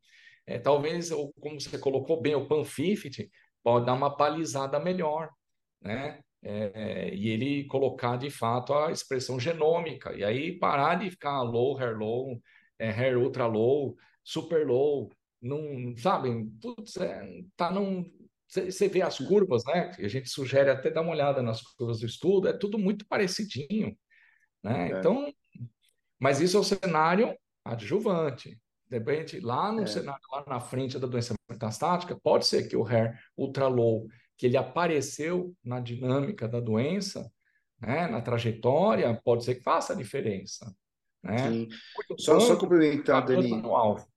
É, 0.48 0.58
talvez, 0.58 1.10
como 1.42 1.60
você 1.60 1.78
colocou 1.78 2.22
bem, 2.22 2.36
o 2.36 2.48
PAN50 2.48 3.30
pode 3.62 3.86
dar 3.86 3.94
uma 3.94 4.16
balizada 4.16 4.80
melhor, 4.80 5.30
né? 5.82 6.22
É, 6.42 7.13
e 7.13 7.28
ele 7.30 7.66
colocar 7.66 8.16
de 8.16 8.30
fato 8.30 8.74
a 8.74 8.92
expressão 8.94 9.38
genômica, 9.40 10.13
e 10.16 10.24
aí 10.24 10.58
parar 10.58 10.96
de 10.96 11.12
ficar 11.12 11.42
low, 11.42 11.78
hair 11.78 11.98
low, 11.98 12.42
é, 12.80 12.90
hair 12.90 13.18
ultra 13.18 13.46
low, 13.46 13.96
super 14.24 14.66
low, 14.66 15.12
não, 15.41 15.95
sabe, 15.98 16.45
putz, 16.62 16.98
é, 16.98 17.43
tá 17.57 17.71
num. 17.71 18.05
Você 18.48 18.88
vê 18.89 19.01
as 19.01 19.17
curvas, 19.17 19.63
né? 19.65 19.91
A 19.98 20.07
gente 20.07 20.29
sugere 20.29 20.69
até 20.69 20.91
dar 20.91 21.01
uma 21.01 21.12
olhada 21.12 21.41
nas 21.41 21.62
curvas 21.62 22.01
do 22.01 22.05
estudo, 22.05 22.50
é 22.50 22.53
tudo 22.53 22.77
muito 22.77 23.07
parecidinho, 23.07 23.98
né? 24.62 24.91
É. 24.91 25.00
Então, 25.00 25.33
mas 26.19 26.41
isso 26.41 26.57
é 26.57 26.60
o 26.60 26.63
cenário 26.63 27.36
adjuvante. 27.65 28.60
De 28.88 28.98
repente, 28.98 29.39
lá 29.39 29.71
no 29.71 29.83
é. 29.83 29.88
cenário, 29.88 30.21
lá 30.29 30.43
na 30.45 30.60
frente 30.60 31.00
da 31.00 31.07
doença 31.07 31.33
metastática, 31.50 32.19
pode 32.21 32.45
ser 32.45 32.67
que 32.67 32.75
o 32.75 32.86
hair 32.86 33.17
ultra 33.38 33.67
low, 33.67 34.05
que 34.38 34.45
ele 34.45 34.57
apareceu 34.57 35.55
na 35.63 35.79
dinâmica 35.79 36.45
da 36.48 36.60
doença, 36.60 37.31
né, 37.79 38.05
na 38.07 38.21
trajetória, 38.21 39.19
pode 39.24 39.45
ser 39.45 39.55
que 39.55 39.63
faça 39.63 39.93
a 39.93 39.95
diferença. 39.95 40.75
Né? 41.24 41.38
Sim. 41.38 41.69
Só, 42.17 42.39
só 42.39 42.57
complementar, 42.57 43.25
Dani. 43.25 43.50
No 43.62 43.75
alvo 43.75 44.11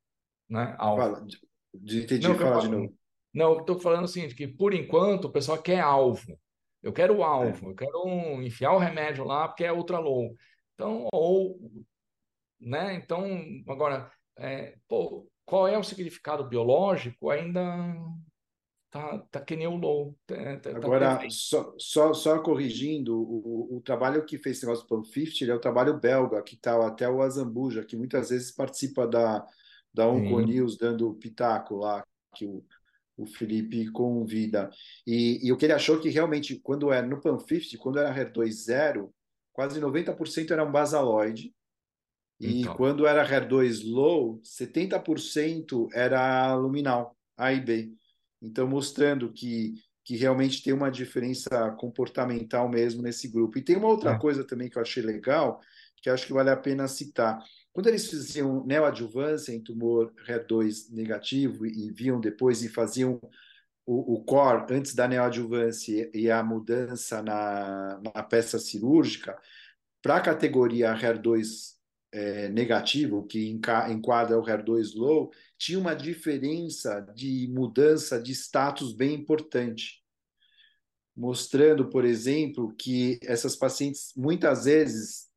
né? 0.54 0.74
Alvo. 0.78 1.02
Fala, 1.02 1.26
de, 1.74 2.04
entendi, 2.04 2.28
não, 2.28 2.38
fala 2.38 2.60
de 2.60 2.68
novo. 2.68 2.94
Não, 3.34 3.52
eu 3.54 3.60
estou 3.60 3.80
falando 3.80 4.04
assim, 4.04 4.28
que 4.28 4.46
por 4.46 4.72
enquanto 4.72 5.24
o 5.24 5.32
pessoal 5.32 5.60
quer 5.60 5.80
alvo. 5.80 6.38
Eu 6.80 6.92
quero 6.92 7.16
o 7.16 7.24
alvo, 7.24 7.66
é. 7.66 7.70
eu 7.70 7.74
quero 7.74 8.06
um, 8.06 8.42
enfiar 8.42 8.72
o 8.72 8.78
remédio 8.78 9.24
lá 9.24 9.48
porque 9.48 9.64
é 9.64 9.72
ultra 9.72 9.98
low. 9.98 10.34
Então, 10.74 11.08
ou, 11.12 11.58
né? 12.60 12.94
Então, 12.94 13.24
agora, 13.68 14.10
é, 14.38 14.76
pô, 14.86 15.26
qual 15.44 15.66
é 15.66 15.76
o 15.76 15.82
significado 15.82 16.46
biológico? 16.46 17.30
Ainda 17.30 17.62
tá, 18.90 19.18
tá 19.30 19.40
que 19.40 19.56
nem 19.56 19.66
o 19.66 19.76
low. 19.76 20.14
Tá, 20.26 20.58
tá, 20.60 20.70
agora, 20.70 21.16
tá 21.16 21.26
só, 21.30 21.74
só, 21.78 22.12
só 22.12 22.38
corrigindo, 22.40 23.16
o, 23.16 23.78
o 23.78 23.80
trabalho 23.80 24.24
que 24.24 24.38
fez 24.38 24.58
esse 24.58 24.66
negócio 24.66 24.86
do 24.86 25.02
Pan50 25.02 25.48
é 25.48 25.54
o 25.54 25.60
trabalho 25.60 25.98
belga, 25.98 26.42
que 26.42 26.54
está 26.54 26.86
até 26.86 27.08
o 27.08 27.22
Azambuja, 27.22 27.84
que 27.84 27.96
muitas 27.96 28.28
vezes 28.28 28.52
participa 28.52 29.06
da, 29.08 29.44
da 29.94 30.08
Onconews 30.08 30.76
dando 30.76 31.14
pitaco 31.14 31.76
lá, 31.76 32.04
que 32.34 32.44
o, 32.44 32.64
o 33.16 33.24
Felipe 33.24 33.90
convida. 33.92 34.68
E, 35.06 35.46
e 35.46 35.52
o 35.52 35.56
que 35.56 35.66
ele 35.66 35.72
achou 35.72 36.00
que 36.00 36.08
realmente, 36.08 36.58
quando 36.58 36.92
era 36.92 37.06
no 37.06 37.20
PAN50, 37.20 37.78
quando 37.78 38.00
era 38.00 38.12
HER2 38.12 39.08
quase 39.52 39.80
90% 39.80 40.50
era 40.50 40.64
um 40.64 40.72
basaloide. 40.72 41.54
E 42.40 42.62
então. 42.62 42.76
quando 42.76 43.06
era 43.06 43.24
HER2 43.24 43.88
low, 43.88 44.40
70% 44.42 45.88
era 45.94 46.52
luminal, 46.56 47.16
A 47.36 47.52
e 47.52 47.60
B. 47.60 47.92
Então, 48.42 48.66
mostrando 48.66 49.32
que, 49.32 49.74
que 50.04 50.16
realmente 50.16 50.62
tem 50.62 50.72
uma 50.72 50.90
diferença 50.90 51.70
comportamental 51.78 52.68
mesmo 52.68 53.00
nesse 53.00 53.28
grupo. 53.28 53.56
E 53.56 53.62
tem 53.62 53.76
uma 53.76 53.88
outra 53.88 54.10
é. 54.10 54.18
coisa 54.18 54.44
também 54.44 54.68
que 54.68 54.76
eu 54.76 54.82
achei 54.82 55.02
legal, 55.02 55.60
que 56.02 56.10
acho 56.10 56.26
que 56.26 56.32
vale 56.32 56.50
a 56.50 56.56
pena 56.56 56.88
citar. 56.88 57.38
Quando 57.74 57.88
eles 57.88 58.08
faziam 58.08 58.64
neoadjuvância 58.64 59.52
em 59.52 59.60
tumor 59.60 60.14
HER2 60.28 60.92
negativo 60.92 61.66
e 61.66 61.90
viam 61.90 62.20
depois 62.20 62.62
e 62.62 62.68
faziam 62.68 63.20
o, 63.84 64.14
o 64.14 64.24
core 64.24 64.72
antes 64.72 64.94
da 64.94 65.08
neoadjuvância 65.08 66.08
e 66.14 66.30
a 66.30 66.40
mudança 66.40 67.20
na, 67.20 68.00
na 68.00 68.22
peça 68.22 68.60
cirúrgica, 68.60 69.36
para 70.00 70.16
a 70.16 70.20
categoria 70.20 70.94
HER2 70.94 71.74
é, 72.12 72.48
negativo, 72.48 73.26
que 73.26 73.48
enquadra 73.48 74.38
o 74.38 74.44
HER2 74.44 74.94
low, 74.94 75.32
tinha 75.58 75.78
uma 75.78 75.94
diferença 75.94 77.00
de 77.12 77.50
mudança 77.52 78.22
de 78.22 78.30
status 78.30 78.94
bem 78.94 79.14
importante. 79.14 80.00
Mostrando, 81.16 81.90
por 81.90 82.04
exemplo, 82.04 82.72
que 82.76 83.18
essas 83.24 83.56
pacientes 83.56 84.12
muitas 84.16 84.64
vezes 84.64 85.33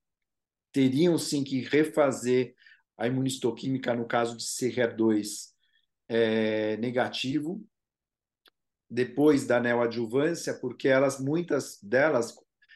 teriam 0.78 1.18
sim 1.18 1.44
que 1.44 1.62
refazer 1.62 2.54
a 2.96 3.08
imunistoquímica 3.08 3.96
no 3.96 4.06
caso 4.06 4.38
de 4.38 4.44
CR2 4.44 5.48
é, 6.08 6.78
negativo, 6.78 7.66
depois 8.88 9.48
da 9.48 9.60
neoadjuvância, 9.60 10.54
porque 10.54 10.88
elas, 10.88 11.20
muitas 11.20 11.80
delas, 11.82 12.32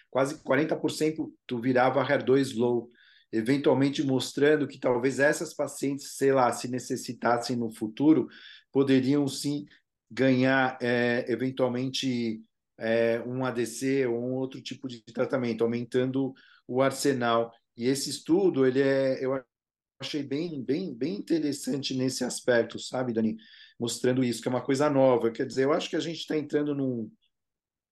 quase 0.10 0.42
40% 0.44 1.32
tu 1.46 1.62
virava 1.62 2.04
HER2 2.04 2.58
low, 2.58 2.90
eventualmente 3.32 4.02
mostrando 4.02 4.68
que 4.68 4.80
talvez 4.80 5.20
essas 5.20 5.54
pacientes, 5.54 6.18
sei 6.18 6.34
lá, 6.34 6.52
se 6.52 6.68
necessitassem 6.68 7.56
no 7.56 7.70
futuro, 7.70 8.28
poderiam 8.72 9.28
sim 9.28 9.68
ganhar 10.10 10.76
é, 10.82 11.24
eventualmente 11.32 12.44
é, 12.80 13.22
um 13.28 13.46
ADC 13.46 14.08
ou 14.08 14.20
um 14.20 14.34
outro 14.34 14.60
tipo 14.60 14.88
de 14.88 15.04
tratamento, 15.04 15.64
aumentando 15.64 16.34
o 16.68 16.82
arsenal. 16.82 17.54
E 17.78 17.88
esse 17.88 18.10
estudo, 18.10 18.66
ele 18.66 18.82
é, 18.82 19.24
eu 19.24 19.42
achei 20.00 20.24
bem, 20.24 20.62
bem, 20.64 20.94
bem 20.94 21.16
interessante 21.16 21.96
nesse 21.96 22.24
aspecto, 22.24 22.80
sabe, 22.80 23.14
Dani? 23.14 23.38
Mostrando 23.80 24.24
isso, 24.24 24.42
que 24.42 24.48
é 24.48 24.52
uma 24.52 24.64
coisa 24.64 24.90
nova. 24.90 25.32
Quer 25.32 25.46
dizer, 25.46 25.64
eu 25.64 25.74
acho 25.74 25.90
que 25.90 25.96
a 25.96 26.00
gente 26.00 26.20
está 26.20 26.38
entrando 26.38 26.76
num, 26.76 27.10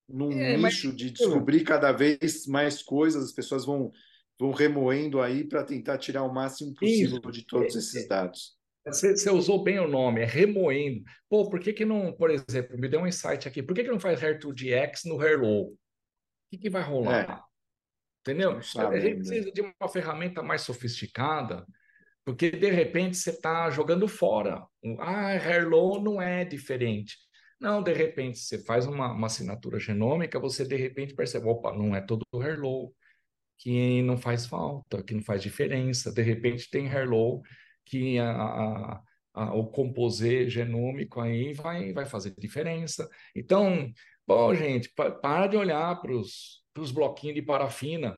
num 0.08 0.32
é, 0.32 0.58
nicho 0.58 0.88
mas... 0.88 0.98
de 0.98 1.12
descobrir 1.12 1.64
cada 1.64 1.92
vez 1.92 2.46
mais 2.48 2.82
coisas, 2.82 3.24
as 3.24 3.32
pessoas 3.32 3.66
vão, 3.66 3.92
vão 4.40 4.52
remoendo 4.52 5.22
aí 5.22 5.44
para 5.44 5.64
tentar 5.64 5.98
tirar 5.98 6.24
o 6.24 6.34
máximo 6.34 6.74
possível 6.74 7.20
isso. 7.20 7.32
de 7.32 7.46
todos 7.46 7.76
é, 7.76 7.80
esses 7.80 8.08
dados. 8.08 8.58
Você, 8.86 9.16
você, 9.16 9.30
usou 9.30 9.64
bem 9.64 9.80
o 9.80 9.88
nome, 9.88 10.22
é 10.22 10.26
remoendo. 10.26 11.04
Pô, 11.30 11.48
por 11.48 11.60
que, 11.60 11.74
que 11.74 11.86
não, 11.86 12.12
por 12.14 12.32
exemplo, 12.32 12.78
me 12.78 12.88
deu 12.88 13.02
um 13.02 13.08
insight 13.08 13.48
aqui, 13.48 13.62
por 13.62 13.76
que, 13.76 13.84
que 13.84 13.92
não 13.92 14.00
faz 14.00 14.20
HER2DX 14.20 15.06
no 15.06 15.22
HER-Low? 15.22 15.68
O 15.68 15.78
que, 16.50 16.58
que 16.58 16.70
vai 16.70 16.82
rolar? 16.82 17.30
É. 17.46 17.49
Entendeu? 18.22 18.58
a 18.58 19.00
gente 19.00 19.18
precisa 19.18 19.52
de 19.52 19.62
uma 19.62 19.90
ferramenta 19.90 20.44
mais 20.44 20.62
sofisticada, 20.62 21.66
porque 22.26 22.52
de 22.52 22.70
repente 22.70 23.18
você 23.18 23.32
está 23.32 23.70
jogando 23.70 24.08
fora. 24.08 24.64
Ah, 25.00 25.32
Hairlow 25.32 26.02
não 26.02 26.22
é 26.22 26.44
diferente. 26.46 27.18
Não, 27.60 27.84
de 27.84 27.94
repente 27.94 28.40
você 28.40 28.64
faz 28.64 28.86
uma, 28.86 29.12
uma 29.12 29.28
assinatura 29.28 29.80
genômica, 29.80 30.40
você 30.40 30.66
de 30.66 30.76
repente 30.76 31.14
percebe, 31.14 31.48
opa, 31.48 31.74
não 31.76 31.96
é 31.96 32.02
todo 32.02 32.24
o 32.32 32.42
Hairlow 32.42 32.94
que 33.58 34.02
não 34.04 34.18
faz 34.18 34.46
falta, 34.46 35.04
que 35.04 35.14
não 35.14 35.22
faz 35.22 35.42
diferença. 35.42 36.12
De 36.14 36.22
repente 36.22 36.70
tem 36.70 36.88
Hairlow 36.88 37.42
que 37.86 38.18
a, 38.20 38.32
a, 38.32 39.02
a, 39.34 39.54
o 39.56 39.68
composê 39.68 40.50
genômico 40.50 41.20
aí 41.20 41.54
vai, 41.54 41.92
vai 41.92 42.06
fazer 42.06 42.34
diferença. 42.38 43.10
Então, 43.36 43.92
bom, 44.26 44.54
gente, 44.56 44.90
para 45.22 45.48
de 45.48 45.58
olhar 45.58 46.00
para 46.00 46.14
os 46.14 46.59
os 46.78 46.92
bloquinhos 46.92 47.36
de 47.36 47.42
parafina. 47.42 48.16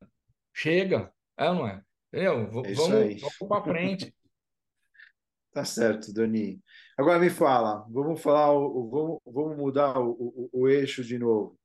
Chega, 0.53 1.11
é 1.37 1.49
ou 1.49 1.55
não 1.55 1.67
é? 1.67 1.81
Entendeu? 2.07 2.41
É 2.41 2.73
vamos, 2.73 3.21
vamos 3.21 3.47
para 3.47 3.63
frente. 3.63 4.13
tá 5.51 5.63
certo, 5.63 6.13
Dani. 6.13 6.61
Agora 6.97 7.19
me 7.19 7.29
fala, 7.29 7.85
vamos 7.89 8.21
falar, 8.21 8.51
o, 8.53 8.89
vamos, 8.89 9.19
vamos 9.25 9.57
mudar 9.57 9.99
o, 9.99 10.11
o, 10.11 10.49
o 10.51 10.67
eixo 10.67 11.03
de 11.03 11.17
novo. 11.17 11.57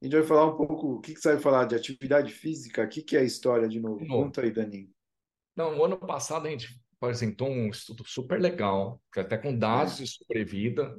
A 0.00 0.06
gente 0.06 0.16
vai 0.16 0.24
falar 0.24 0.46
um 0.46 0.56
pouco, 0.56 0.94
o 0.94 1.00
que, 1.00 1.14
que 1.14 1.20
você 1.20 1.32
vai 1.32 1.40
falar 1.40 1.64
de 1.64 1.74
atividade 1.74 2.32
física? 2.32 2.84
O 2.84 2.88
que, 2.88 3.02
que 3.02 3.16
é 3.16 3.20
a 3.20 3.24
história 3.24 3.68
de 3.68 3.80
novo? 3.80 3.98
De 3.98 4.06
novo. 4.06 4.24
Conta 4.24 4.42
aí, 4.42 4.50
Dani. 4.50 4.90
Não, 5.56 5.76
no 5.76 5.84
ano 5.84 5.98
passado 5.98 6.46
a 6.46 6.50
gente 6.50 6.78
apresentou 7.00 7.48
um 7.48 7.68
estudo 7.68 8.04
super 8.06 8.40
legal, 8.40 9.00
que 9.12 9.20
até 9.20 9.38
com 9.38 9.56
dados 9.56 9.98
de 9.98 10.06
sobrevida, 10.06 10.98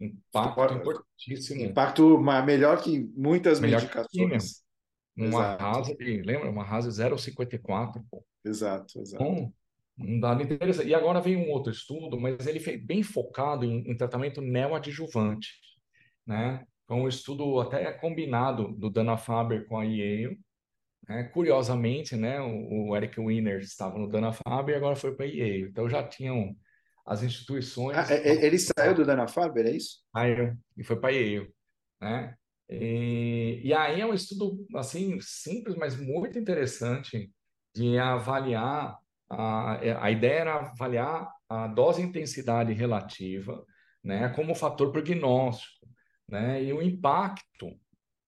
impacto 0.00 0.74
importantíssimo. 0.74 1.62
Impacto 1.62 2.18
melhor 2.18 2.82
que 2.82 3.10
muitas 3.14 3.60
Melhor 3.60 3.80
que 3.80 3.86
medicações. 3.86 4.65
Uma 5.16 5.56
de, 5.82 6.22
lembra? 6.22 6.50
Uma 6.50 6.64
rasa 6.64 6.90
0,54, 6.90 8.04
pô. 8.10 8.24
Exato, 8.44 9.00
exato. 9.00 9.24
Bom, 9.24 9.52
um 9.98 10.20
dado 10.20 10.42
interessante. 10.42 10.88
E 10.88 10.94
agora 10.94 11.20
vem 11.20 11.36
um 11.36 11.50
outro 11.50 11.72
estudo, 11.72 12.20
mas 12.20 12.46
ele 12.46 12.60
foi 12.60 12.76
bem 12.76 13.02
focado 13.02 13.64
em, 13.64 13.90
em 13.90 13.96
tratamento 13.96 14.40
neoadjuvante, 14.40 15.50
né? 16.26 16.64
Foi 16.86 16.96
um 16.96 17.08
estudo 17.08 17.58
até 17.60 17.90
combinado 17.92 18.68
do 18.76 18.90
Dana-Farber 18.90 19.66
com 19.66 19.78
a 19.78 19.84
Yale, 19.84 20.38
né? 21.08 21.24
Curiosamente, 21.24 22.14
né? 22.14 22.40
O, 22.40 22.90
o 22.90 22.96
Eric 22.96 23.18
Wiener 23.18 23.60
estava 23.60 23.98
no 23.98 24.08
Dana-Farber 24.08 24.74
e 24.74 24.78
agora 24.78 24.96
foi 24.96 25.14
para 25.16 25.24
a 25.24 25.28
Yale. 25.28 25.62
Então 25.62 25.88
já 25.88 26.06
tinham 26.06 26.54
as 27.04 27.22
instituições 27.22 27.96
Ah, 27.96 28.06
é- 28.12 28.28
é- 28.28 28.44
ele 28.46 28.58
saiu 28.58 28.94
do 28.94 29.04
Dana-Farber, 29.04 29.66
é 29.66 29.70
isso? 29.70 30.00
Yale, 30.14 30.56
e 30.76 30.84
foi 30.84 31.00
para 31.00 31.10
Yale, 31.10 31.50
né? 32.00 32.36
E, 32.68 33.60
e 33.64 33.72
aí 33.72 34.00
é 34.00 34.06
um 34.06 34.14
estudo 34.14 34.66
assim 34.74 35.18
simples, 35.20 35.76
mas 35.76 35.96
muito 35.96 36.38
interessante 36.38 37.30
de 37.74 37.98
avaliar 37.98 38.98
a, 39.28 40.04
a 40.04 40.10
ideia 40.10 40.40
era 40.40 40.54
avaliar 40.56 41.28
a 41.48 41.66
dose 41.66 42.02
intensidade 42.02 42.72
relativa, 42.72 43.64
né, 44.02 44.28
como 44.30 44.54
fator 44.54 44.92
prognóstico, 44.92 45.86
né, 46.28 46.62
e 46.62 46.72
o 46.72 46.82
impacto 46.82 47.70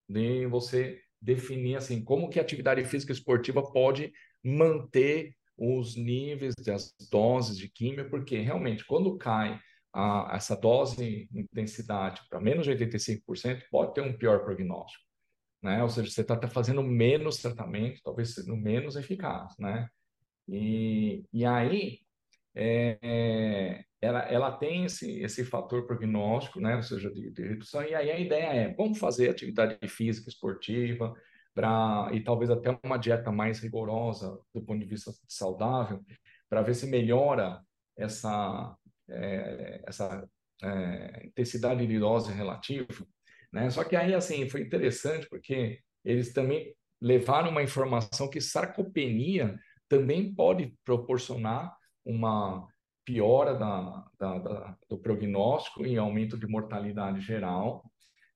de 0.08 0.46
você 0.46 1.00
definir 1.20 1.76
assim 1.76 2.02
como 2.02 2.28
que 2.28 2.38
a 2.38 2.42
atividade 2.42 2.84
física 2.84 3.12
esportiva 3.12 3.62
pode 3.62 4.12
manter 4.42 5.34
os 5.56 5.96
níveis 5.96 6.54
das 6.64 6.94
doses 7.10 7.58
de 7.58 7.68
químio, 7.68 8.08
porque 8.08 8.38
realmente 8.38 8.84
quando 8.84 9.16
cai 9.16 9.58
a, 9.92 10.32
essa 10.34 10.56
dose 10.56 11.28
intensidade 11.32 12.22
para 12.28 12.40
menos 12.40 12.66
de 12.66 12.72
85%, 12.72 13.62
pode 13.70 13.94
ter 13.94 14.00
um 14.02 14.16
pior 14.16 14.44
prognóstico, 14.44 15.04
né? 15.62 15.82
Ou 15.82 15.88
seja, 15.88 16.10
você 16.10 16.20
está 16.20 16.48
fazendo 16.48 16.82
menos 16.82 17.38
tratamento, 17.38 18.00
talvez 18.02 18.34
sendo 18.34 18.56
menos 18.56 18.96
eficaz, 18.96 19.54
né? 19.58 19.88
E, 20.48 21.24
e 21.32 21.44
aí 21.44 22.00
é, 22.54 22.98
é, 23.02 23.84
ela, 24.00 24.20
ela 24.22 24.52
tem 24.56 24.84
esse, 24.84 25.20
esse 25.20 25.44
fator 25.44 25.86
prognóstico, 25.86 26.60
né? 26.60 26.76
Ou 26.76 26.82
seja, 26.82 27.10
de, 27.10 27.30
de 27.30 27.42
redução. 27.42 27.82
E 27.84 27.94
aí 27.94 28.10
a 28.10 28.18
ideia 28.18 28.46
é, 28.46 28.74
vamos 28.74 28.98
fazer 28.98 29.30
atividade 29.30 29.76
física 29.88 30.28
esportiva 30.28 31.14
para 31.54 32.10
e 32.12 32.22
talvez 32.22 32.50
até 32.50 32.78
uma 32.84 32.96
dieta 32.96 33.32
mais 33.32 33.60
rigorosa 33.60 34.38
do 34.54 34.62
ponto 34.62 34.78
de 34.78 34.86
vista 34.86 35.12
saudável, 35.26 36.04
para 36.48 36.62
ver 36.62 36.74
se 36.74 36.86
melhora 36.86 37.60
essa 37.96 38.76
é, 39.10 39.82
essa 39.86 40.28
é, 40.62 41.26
intensidade 41.26 41.86
de 41.86 41.98
dose 41.98 42.32
relativa, 42.32 43.06
né? 43.52 43.70
Só 43.70 43.84
que 43.84 43.96
aí 43.96 44.14
assim 44.14 44.48
foi 44.48 44.62
interessante 44.62 45.26
porque 45.28 45.80
eles 46.04 46.32
também 46.32 46.74
levaram 47.00 47.50
uma 47.50 47.62
informação 47.62 48.28
que 48.28 48.40
sarcopenia 48.40 49.58
também 49.88 50.34
pode 50.34 50.74
proporcionar 50.84 51.74
uma 52.04 52.66
piora 53.04 53.54
da, 53.54 54.04
da, 54.18 54.38
da, 54.38 54.76
do 54.88 54.98
prognóstico 54.98 55.86
e 55.86 55.96
aumento 55.96 56.36
de 56.36 56.46
mortalidade 56.46 57.20
geral, 57.20 57.90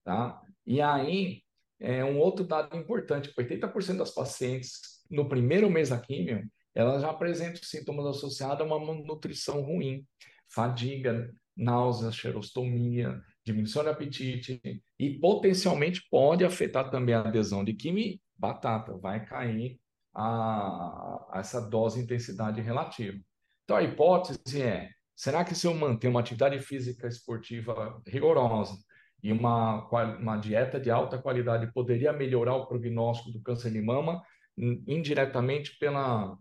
tá? 0.05 0.41
E 0.67 0.81
aí 0.81 1.43
é 1.78 2.04
um 2.04 2.19
outro 2.19 2.45
dado 2.45 2.76
importante: 2.76 3.32
80% 3.37 3.99
das 3.99 4.15
pacientes 4.15 4.80
no 5.11 5.28
primeiro 5.28 5.69
mês 5.69 5.91
da 5.91 5.99
químio 5.99 6.49
elas 6.75 7.02
já 7.02 7.11
apresentam 7.11 7.63
sintomas 7.63 8.06
associados 8.06 8.61
a 8.61 8.65
uma 8.65 8.95
nutrição 8.95 9.61
ruim 9.61 10.06
fadiga, 10.54 11.32
náuseas, 11.56 12.15
xerostomia, 12.15 13.21
diminuição 13.45 13.82
de 13.82 13.88
apetite 13.88 14.60
e 14.99 15.19
potencialmente 15.19 16.06
pode 16.10 16.45
afetar 16.45 16.91
também 16.91 17.15
a 17.15 17.21
adesão 17.21 17.65
de 17.65 17.75
químio 17.75 18.19
batata, 18.36 18.97
vai 18.99 19.25
cair 19.25 19.78
a, 20.15 21.26
a 21.30 21.41
essa 21.41 21.60
dose 21.60 22.00
intensidade 22.00 22.60
relativa. 22.60 23.19
Então 23.65 23.76
a 23.76 23.82
hipótese 23.82 24.62
é, 24.62 24.91
será 25.15 25.45
que 25.45 25.54
se 25.54 25.67
eu 25.67 25.75
manter 25.75 26.08
uma 26.08 26.21
atividade 26.21 26.58
física 26.60 27.06
esportiva 27.06 28.00
rigorosa 28.06 28.76
e 29.23 29.32
uma, 29.32 29.88
uma 30.19 30.36
dieta 30.36 30.80
de 30.80 30.91
alta 30.91 31.19
qualidade 31.19 31.73
poderia 31.73 32.12
melhorar 32.12 32.56
o 32.56 32.67
prognóstico 32.67 33.30
do 33.30 33.43
câncer 33.43 33.71
de 33.71 33.80
mama 33.80 34.21
indiretamente 34.56 35.78
pela, 35.78 36.36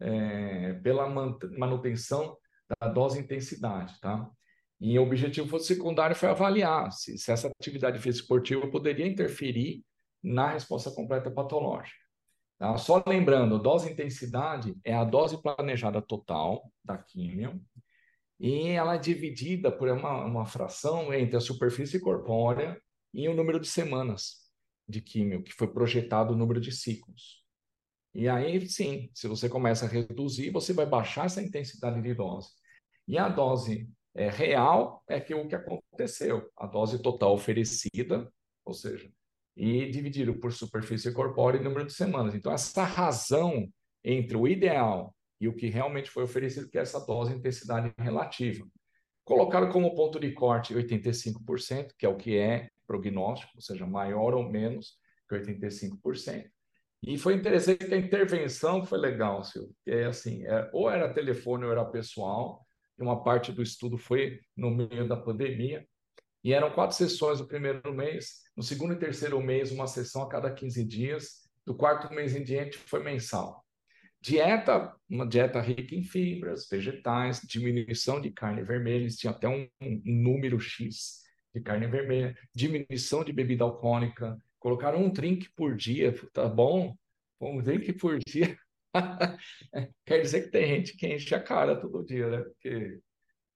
é, 0.00 0.74
pela 0.74 1.08
manutenção 1.56 2.36
da 2.80 2.88
dose 2.88 3.20
intensidade, 3.20 3.98
tá? 4.00 4.30
E 4.80 4.98
o 4.98 5.02
objetivo 5.02 5.58
secundário 5.58 6.14
foi 6.14 6.28
avaliar 6.28 6.92
se, 6.92 7.18
se 7.18 7.32
essa 7.32 7.48
atividade 7.48 7.98
física 7.98 8.22
esportiva 8.22 8.70
poderia 8.70 9.06
interferir 9.06 9.84
na 10.22 10.52
resposta 10.52 10.90
completa 10.90 11.30
patológica. 11.30 11.98
Tá? 12.58 12.76
Só 12.76 13.02
lembrando, 13.06 13.58
dose 13.58 13.90
intensidade 13.90 14.76
é 14.84 14.94
a 14.94 15.04
dose 15.04 15.40
planejada 15.40 16.02
total 16.02 16.70
da 16.84 16.98
químio 16.98 17.60
e 18.38 18.68
ela 18.68 18.94
é 18.94 18.98
dividida 18.98 19.70
por 19.70 19.88
uma, 19.88 20.24
uma 20.24 20.46
fração 20.46 21.12
entre 21.12 21.36
a 21.36 21.40
superfície 21.40 22.00
corpórea 22.00 22.80
e 23.12 23.28
o 23.28 23.34
número 23.34 23.58
de 23.58 23.68
semanas 23.68 24.48
de 24.88 25.00
químio, 25.00 25.42
que 25.42 25.52
foi 25.52 25.68
projetado 25.68 26.32
o 26.32 26.36
número 26.36 26.60
de 26.60 26.72
ciclos. 26.72 27.42
E 28.14 28.28
aí, 28.28 28.66
sim, 28.68 29.10
se 29.12 29.28
você 29.28 29.48
começa 29.48 29.86
a 29.86 29.88
reduzir, 29.88 30.50
você 30.50 30.72
vai 30.72 30.86
baixar 30.86 31.26
essa 31.26 31.42
intensidade 31.42 32.00
de 32.00 32.14
dose. 32.14 32.48
E 33.08 33.16
a 33.16 33.28
dose 33.28 33.88
é, 34.14 34.28
real 34.28 35.02
é 35.08 35.18
que 35.18 35.34
o 35.34 35.48
que 35.48 35.54
aconteceu, 35.54 36.50
a 36.56 36.66
dose 36.66 37.00
total 37.00 37.32
oferecida, 37.32 38.30
ou 38.64 38.74
seja, 38.74 39.10
e 39.56 39.90
dividido 39.90 40.38
por 40.38 40.52
superfície 40.52 41.12
corpórea 41.12 41.58
e 41.58 41.64
número 41.64 41.86
de 41.86 41.92
semanas. 41.92 42.34
Então, 42.34 42.52
essa 42.52 42.84
razão 42.84 43.66
entre 44.04 44.36
o 44.36 44.46
ideal 44.46 45.14
e 45.40 45.48
o 45.48 45.54
que 45.54 45.68
realmente 45.68 46.10
foi 46.10 46.22
oferecido, 46.24 46.68
que 46.68 46.78
é 46.78 46.82
essa 46.82 47.04
dose 47.04 47.34
intensidade 47.34 47.92
relativa. 47.98 48.66
Colocaram 49.24 49.70
como 49.70 49.94
ponto 49.94 50.20
de 50.20 50.32
corte 50.32 50.74
85%, 50.74 51.92
que 51.98 52.06
é 52.06 52.08
o 52.08 52.16
que 52.16 52.36
é 52.36 52.68
prognóstico, 52.86 53.52
ou 53.56 53.60
seja, 53.60 53.86
maior 53.86 54.34
ou 54.34 54.48
menos 54.48 54.96
que 55.28 55.34
85%. 55.34 56.44
E 57.02 57.16
foi 57.16 57.34
interessante 57.34 57.86
que 57.86 57.94
a 57.94 57.98
intervenção 57.98 58.84
foi 58.84 58.98
legal, 58.98 59.44
Silvio. 59.44 59.74
É 59.86 60.04
assim, 60.04 60.44
é, 60.46 60.68
ou 60.72 60.90
era 60.90 61.12
telefone 61.12 61.64
ou 61.64 61.72
era 61.72 61.84
pessoal. 61.84 62.66
E 62.98 63.02
uma 63.02 63.22
parte 63.22 63.52
do 63.52 63.62
estudo 63.62 63.96
foi 63.96 64.40
no 64.56 64.70
meio 64.70 65.06
da 65.06 65.16
pandemia. 65.16 65.86
E 66.42 66.52
eram 66.52 66.70
quatro 66.70 66.96
sessões 66.96 67.40
no 67.40 67.46
primeiro 67.46 67.92
mês. 67.92 68.42
No 68.56 68.62
segundo 68.62 68.94
e 68.94 68.98
terceiro 68.98 69.40
mês, 69.40 69.70
uma 69.70 69.86
sessão 69.86 70.22
a 70.22 70.28
cada 70.28 70.52
15 70.52 70.84
dias. 70.84 71.48
Do 71.64 71.74
quarto 71.74 72.12
mês 72.12 72.34
em 72.34 72.42
diante, 72.42 72.78
foi 72.78 73.02
mensal. 73.02 73.64
Dieta, 74.20 74.94
uma 75.08 75.26
dieta 75.26 75.60
rica 75.60 75.94
em 75.94 76.02
fibras, 76.02 76.66
vegetais, 76.68 77.40
diminuição 77.40 78.20
de 78.20 78.30
carne 78.30 78.64
vermelha, 78.64 79.02
eles 79.02 79.16
tinham 79.16 79.32
até 79.32 79.48
um, 79.48 79.68
um 79.80 80.02
número 80.04 80.58
X 80.58 81.22
de 81.54 81.60
carne 81.60 81.86
vermelha, 81.86 82.36
diminuição 82.54 83.22
de 83.22 83.32
bebida 83.32 83.64
alcoólica, 83.64 84.36
colocaram 84.58 85.04
um 85.04 85.10
drink 85.10 85.48
por 85.54 85.76
dia, 85.76 86.14
tá 86.32 86.48
bom? 86.48 86.96
Um 87.40 87.62
drink 87.62 87.92
por 87.92 88.18
dia. 88.18 88.58
Quer 90.06 90.20
dizer 90.20 90.42
que 90.42 90.50
tem 90.50 90.66
gente 90.66 90.96
que 90.96 91.06
enche 91.06 91.34
a 91.34 91.42
cara 91.42 91.80
todo 91.80 92.04
dia, 92.04 92.28
né? 92.28 92.42
Porque, 92.42 93.00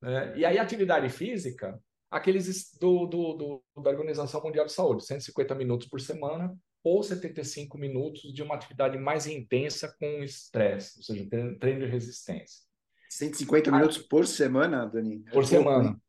né? 0.00 0.38
E 0.38 0.44
aí, 0.44 0.58
atividade 0.58 1.08
física, 1.08 1.78
aqueles 2.10 2.70
do, 2.78 3.06
do, 3.06 3.32
do, 3.34 3.82
da 3.82 3.90
Organização 3.90 4.42
Mundial 4.42 4.66
de 4.66 4.72
Saúde, 4.72 5.06
150 5.06 5.54
minutos 5.54 5.88
por 5.88 6.00
semana 6.00 6.54
ou 6.84 7.02
75 7.02 7.78
minutos 7.78 8.32
de 8.32 8.42
uma 8.42 8.54
atividade 8.54 8.98
mais 8.98 9.26
intensa 9.26 9.94
com 9.98 10.22
estresse, 10.22 10.98
ou 10.98 11.04
seja, 11.04 11.28
treino 11.60 11.80
de 11.80 11.86
resistência. 11.86 12.62
150 13.08 13.70
ah, 13.70 13.72
minutos 13.74 13.98
por 13.98 14.26
semana, 14.26 14.86
Dani? 14.86 15.20
Por 15.30 15.44
é 15.44 15.46
semana. 15.46 15.90
Pouco, 15.90 16.02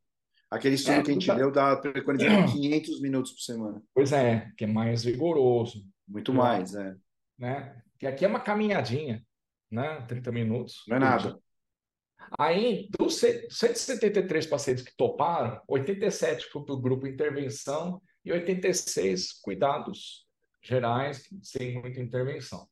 Aquele 0.53 0.75
estudo 0.75 0.99
é, 0.99 1.01
que 1.03 1.09
a 1.09 1.13
gente 1.13 1.25
tá... 1.25 1.33
deu 1.33 1.51
dá 1.51 1.75
preconizando 1.75 2.51
500 2.51 3.01
minutos 3.01 3.31
por 3.31 3.41
semana. 3.41 3.81
Pois 3.93 4.11
é, 4.11 4.51
que 4.55 4.65
é 4.65 4.67
mais 4.67 5.03
rigoroso. 5.03 5.83
Muito 6.07 6.31
mais, 6.31 6.75
é. 6.75 6.95
Né? 7.37 7.81
Que 7.99 8.07
aqui 8.07 8.25
é 8.25 8.27
uma 8.27 8.39
caminhadinha, 8.39 9.23
né? 9.71 10.01
30 10.07 10.31
minutos. 10.31 10.83
Não 10.87 10.97
é 10.97 10.99
nada. 10.99 11.39
Aí, 12.39 12.87
dos 12.97 13.15
173 13.17 14.45
pacientes 14.47 14.83
que 14.83 14.95
toparam, 14.95 15.61
87 15.67 16.47
foi 16.47 16.63
para 16.63 16.73
o 16.73 16.81
grupo 16.81 17.05
intervenção 17.05 18.01
e 18.23 18.31
86 18.31 19.33
cuidados 19.41 20.25
gerais, 20.61 21.27
sem 21.41 21.73
muita 21.81 21.99
intervenção. 21.99 22.67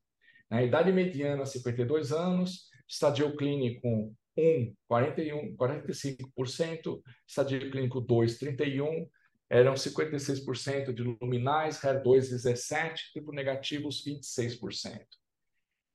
Na 0.50 0.64
idade 0.64 0.92
mediana, 0.92 1.46
52 1.46 2.12
anos, 2.12 2.70
estadio 2.88 3.36
clínico 3.36 4.16
1, 4.38 4.74
41, 4.88 5.56
45%, 5.56 7.02
estadio 7.28 7.72
clínico 7.72 8.02
2, 8.02 8.40
31%, 8.40 9.08
eram 9.52 9.74
56% 9.74 10.94
de 10.94 11.04
luminais, 11.04 11.82
HER2 11.82 12.32
17%, 12.32 12.94
tipo 13.12 13.34
negativos 13.34 14.02
26%. 14.02 15.06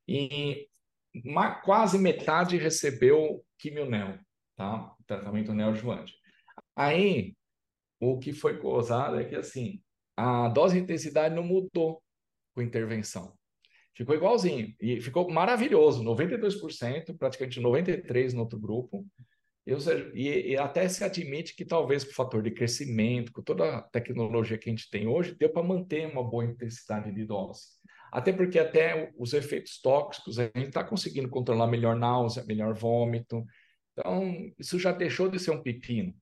E 0.06 0.68
uma, 1.24 1.54
quase 1.62 1.98
metade 1.98 2.58
recebeu 2.58 3.42
quimionel, 3.58 4.18
tá? 4.54 4.94
Tratamento 5.06 5.54
neoadjuvante. 5.54 6.14
Aí, 6.76 7.34
o 7.98 8.18
que 8.18 8.34
foi 8.34 8.58
gozado 8.58 9.18
é 9.18 9.24
que, 9.24 9.34
assim, 9.34 9.82
a 10.14 10.48
dose 10.48 10.74
de 10.74 10.82
intensidade 10.82 11.34
não 11.34 11.42
mudou 11.42 12.02
com 12.54 12.60
intervenção. 12.60 13.34
Ficou 13.94 14.14
igualzinho. 14.14 14.74
E 14.78 15.00
ficou 15.00 15.30
maravilhoso, 15.30 16.04
92%, 16.04 17.16
praticamente 17.16 17.58
93% 17.58 18.34
no 18.34 18.40
outro 18.40 18.58
grupo. 18.58 19.06
Eu, 19.66 19.78
e, 20.14 20.52
e, 20.52 20.56
até 20.56 20.88
se 20.88 21.02
admite 21.02 21.56
que 21.56 21.64
talvez 21.64 22.04
o 22.04 22.14
fator 22.14 22.40
de 22.40 22.52
crescimento, 22.52 23.32
com 23.32 23.42
toda 23.42 23.78
a 23.78 23.82
tecnologia 23.82 24.56
que 24.56 24.70
a 24.70 24.72
gente 24.72 24.88
tem 24.88 25.08
hoje, 25.08 25.34
deu 25.34 25.50
para 25.50 25.62
manter 25.62 26.06
uma 26.06 26.22
boa 26.22 26.44
intensidade 26.44 27.12
de 27.12 27.24
dose. 27.24 27.62
Até 28.12 28.32
porque 28.32 28.60
até 28.60 29.12
os 29.18 29.32
efeitos 29.32 29.80
tóxicos, 29.80 30.38
a 30.38 30.44
gente 30.44 30.68
está 30.68 30.84
conseguindo 30.84 31.28
controlar 31.28 31.66
melhor 31.66 31.96
náusea, 31.96 32.44
melhor 32.44 32.74
vômito. 32.74 33.44
Então, 33.92 34.52
isso 34.56 34.78
já 34.78 34.92
deixou 34.92 35.28
de 35.28 35.40
ser 35.40 35.50
um 35.50 35.62
pepino. 35.62 36.14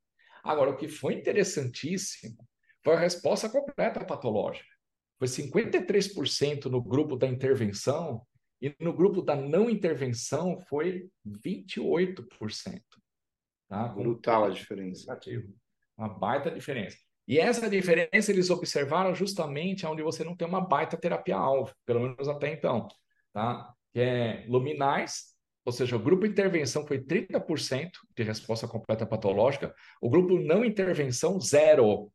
Agora, 0.42 0.70
o 0.70 0.76
que 0.76 0.88
foi 0.88 1.12
interessantíssimo 1.12 2.36
foi 2.82 2.94
a 2.94 2.98
resposta 2.98 3.48
completa 3.50 4.02
patológica. 4.06 4.68
Foi 5.18 5.28
53% 5.28 6.64
no 6.66 6.82
grupo 6.82 7.14
da 7.14 7.26
intervenção 7.26 8.22
e 8.60 8.74
no 8.80 8.94
grupo 8.94 9.20
da 9.20 9.36
não 9.36 9.68
intervenção 9.68 10.58
foi 10.68 11.08
28%. 11.26 12.80
Tá? 13.74 13.88
Brutal 13.88 14.44
a 14.44 14.50
diferença. 14.50 15.18
Uma 15.98 16.08
baita 16.08 16.48
diferença. 16.48 16.96
E 17.26 17.40
essa 17.40 17.68
diferença 17.68 18.30
eles 18.30 18.48
observaram 18.50 19.12
justamente 19.14 19.84
onde 19.84 20.00
você 20.00 20.22
não 20.22 20.36
tem 20.36 20.46
uma 20.46 20.60
baita 20.60 20.96
terapia-alvo, 20.96 21.74
pelo 21.84 22.00
menos 22.00 22.28
até 22.28 22.52
então, 22.52 22.86
tá? 23.32 23.74
que 23.92 23.98
é 23.98 24.44
luminais, 24.46 25.34
ou 25.64 25.72
seja, 25.72 25.96
o 25.96 25.98
grupo 25.98 26.24
intervenção 26.24 26.86
foi 26.86 27.00
30% 27.00 27.90
de 28.14 28.22
resposta 28.22 28.68
completa 28.68 29.06
patológica, 29.06 29.74
o 30.00 30.08
grupo 30.08 30.38
não 30.38 30.64
intervenção, 30.64 31.40
zero. 31.40 32.12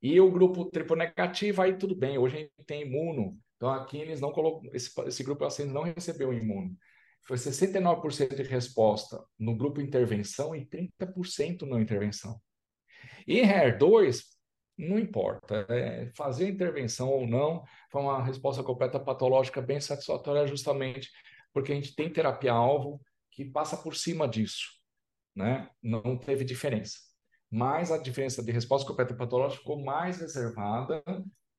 E 0.00 0.20
o 0.20 0.30
grupo 0.30 0.66
triplo 0.66 0.94
negativo, 0.94 1.60
aí 1.60 1.76
tudo 1.76 1.96
bem, 1.96 2.18
hoje 2.18 2.36
a 2.36 2.38
gente 2.40 2.52
tem 2.66 2.82
imuno, 2.82 3.36
então 3.56 3.70
aqui 3.70 3.96
eles 3.96 4.20
não 4.20 4.30
colocam, 4.30 4.70
esse, 4.72 4.92
esse 5.06 5.24
grupo 5.24 5.44
assim 5.44 5.64
não 5.64 5.82
recebeu 5.82 6.32
imuno. 6.32 6.76
Foi 7.28 7.36
69% 7.36 8.34
de 8.34 8.42
resposta 8.42 9.22
no 9.38 9.54
grupo 9.54 9.80
intervenção 9.80 10.56
e 10.56 10.64
30% 10.64 11.62
não 11.62 11.78
intervenção. 11.78 12.40
E 13.26 13.42
HER2, 13.42 14.22
não 14.78 14.98
importa, 14.98 15.66
é, 15.68 16.10
fazer 16.16 16.48
intervenção 16.48 17.10
ou 17.10 17.26
não, 17.26 17.62
foi 17.92 18.00
uma 18.00 18.24
resposta 18.24 18.62
completa 18.62 18.98
patológica 18.98 19.60
bem 19.60 19.80
satisfatória, 19.80 20.46
justamente 20.46 21.10
porque 21.52 21.72
a 21.72 21.74
gente 21.74 21.94
tem 21.94 22.10
terapia-alvo 22.10 23.00
que 23.30 23.44
passa 23.44 23.76
por 23.76 23.94
cima 23.94 24.26
disso, 24.26 24.66
né? 25.36 25.68
Não 25.82 26.16
teve 26.16 26.44
diferença 26.44 27.08
mas 27.50 27.90
a 27.90 27.98
diferença 27.98 28.42
de 28.42 28.52
resposta 28.52 28.86
completa 28.86 29.14
patológica 29.14 29.60
ficou 29.60 29.82
mais 29.82 30.20
reservada 30.20 31.02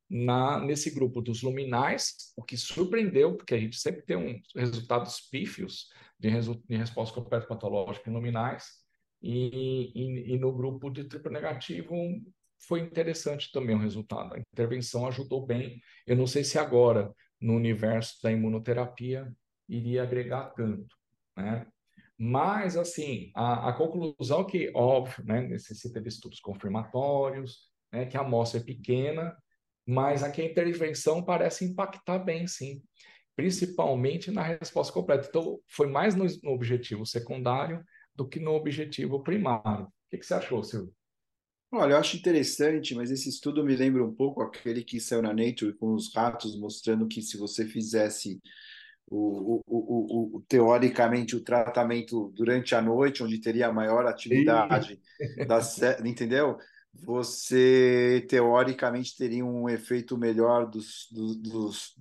na, 0.09 0.59
nesse 0.59 0.89
grupo 0.89 1.21
dos 1.21 1.43
luminais, 1.43 2.33
o 2.35 2.43
que 2.43 2.57
surpreendeu, 2.57 3.35
porque 3.35 3.53
a 3.53 3.59
gente 3.59 3.77
sempre 3.77 4.01
tem 4.01 4.17
um, 4.17 4.41
resultados 4.55 5.21
pífios 5.29 5.89
de, 6.19 6.29
resu, 6.29 6.61
de 6.67 6.75
resposta 6.75 7.13
completa 7.13 7.45
patológica 7.45 8.09
em 8.09 8.13
luminais, 8.13 8.65
e, 9.21 9.91
e, 9.93 10.33
e, 10.33 10.39
no 10.39 10.51
grupo 10.51 10.89
de 10.89 11.03
triplo 11.03 11.31
negativo 11.31 11.93
foi 12.67 12.79
interessante 12.79 13.51
também 13.51 13.75
o 13.75 13.79
resultado. 13.79 14.33
A 14.33 14.39
intervenção 14.39 15.05
ajudou 15.07 15.45
bem. 15.45 15.81
Eu 16.07 16.15
não 16.15 16.25
sei 16.25 16.43
se 16.43 16.57
agora, 16.57 17.13
no 17.39 17.53
universo 17.53 18.17
da 18.23 18.31
imunoterapia, 18.31 19.31
iria 19.67 20.03
agregar 20.03 20.53
tanto, 20.55 20.95
né? 21.37 21.67
Mas, 22.17 22.75
assim, 22.75 23.31
a, 23.33 23.69
a 23.69 23.73
conclusão 23.73 24.43
que, 24.45 24.69
óbvio, 24.75 25.23
né, 25.25 25.41
necessita 25.41 26.01
de 26.01 26.09
estudos 26.09 26.41
confirmatórios, 26.41 27.69
né, 27.93 28.05
que 28.05 28.17
a 28.17 28.21
amostra 28.21 28.59
é 28.59 28.63
pequena, 28.63 29.37
mas 29.89 30.21
aqui 30.21 30.39
a 30.39 30.45
intervenção 30.45 31.23
parece 31.23 31.65
impactar 31.65 32.19
bem, 32.19 32.45
sim, 32.45 32.79
principalmente 33.35 34.29
na 34.29 34.43
resposta 34.43 34.93
completa. 34.93 35.27
Então, 35.27 35.59
foi 35.67 35.87
mais 35.87 36.13
no, 36.13 36.25
no 36.43 36.51
objetivo 36.51 37.07
secundário 37.07 37.83
do 38.13 38.27
que 38.27 38.39
no 38.39 38.51
objetivo 38.51 39.23
primário. 39.23 39.85
O 39.85 39.91
que, 40.11 40.19
que 40.19 40.25
você 40.27 40.35
achou, 40.35 40.63
Silvio? 40.63 40.93
Olha, 41.71 41.93
eu 41.93 41.97
acho 41.97 42.17
interessante, 42.17 42.93
mas 42.93 43.09
esse 43.09 43.29
estudo 43.29 43.65
me 43.65 43.75
lembra 43.75 44.05
um 44.05 44.13
pouco 44.13 44.43
aquele 44.43 44.83
que 44.83 44.99
saiu 44.99 45.23
na 45.23 45.33
Nature 45.33 45.73
com 45.73 45.95
os 45.95 46.13
ratos, 46.13 46.55
mostrando 46.59 47.07
que 47.07 47.23
se 47.23 47.35
você 47.35 47.65
fizesse 47.65 48.39
o, 49.07 49.63
o, 49.65 50.37
o, 50.37 50.43
teoricamente 50.47 51.35
o 51.35 51.43
tratamento 51.43 52.31
durante 52.35 52.75
a 52.75 52.81
noite, 52.81 53.23
onde 53.23 53.41
teria 53.41 53.73
maior 53.73 54.05
atividade, 54.05 55.01
da, 55.47 55.59
entendeu? 56.07 56.59
Você 56.93 58.25
teoricamente 58.29 59.15
teria 59.15 59.45
um 59.45 59.69
efeito 59.69 60.17
melhor 60.17 60.69
dos, 60.69 61.07
dos, 61.11 61.95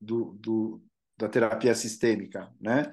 do, 0.00 0.36
do, 0.38 0.82
da 1.16 1.28
terapia 1.28 1.74
sistêmica, 1.74 2.52
né? 2.60 2.92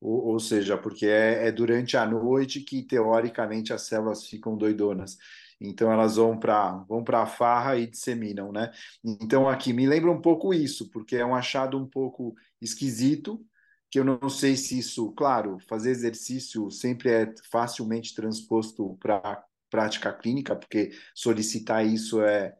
Ou, 0.00 0.26
ou 0.32 0.40
seja, 0.40 0.76
porque 0.76 1.06
é, 1.06 1.48
é 1.48 1.52
durante 1.52 1.96
a 1.96 2.06
noite 2.06 2.60
que 2.60 2.82
teoricamente 2.82 3.72
as 3.72 3.82
células 3.82 4.26
ficam 4.26 4.56
doidonas. 4.56 5.16
Então 5.60 5.90
elas 5.90 6.16
vão 6.16 6.38
para 6.38 6.72
vão 6.88 7.02
para 7.02 7.22
a 7.22 7.26
farra 7.26 7.76
e 7.76 7.86
disseminam, 7.86 8.52
né? 8.52 8.70
Então 9.02 9.48
aqui 9.48 9.72
me 9.72 9.86
lembra 9.86 10.10
um 10.10 10.20
pouco 10.20 10.52
isso, 10.52 10.90
porque 10.90 11.16
é 11.16 11.24
um 11.24 11.34
achado 11.34 11.78
um 11.78 11.86
pouco 11.86 12.34
esquisito, 12.60 13.44
que 13.90 13.98
eu 13.98 14.04
não 14.04 14.28
sei 14.28 14.56
se 14.56 14.78
isso, 14.78 15.12
claro, 15.12 15.58
fazer 15.68 15.90
exercício 15.90 16.70
sempre 16.70 17.10
é 17.10 17.34
facilmente 17.50 18.14
transposto 18.14 18.96
para 19.00 19.42
prática 19.76 20.12
clínica, 20.12 20.56
porque 20.56 20.90
solicitar 21.14 21.84
isso 21.84 22.22
é, 22.22 22.54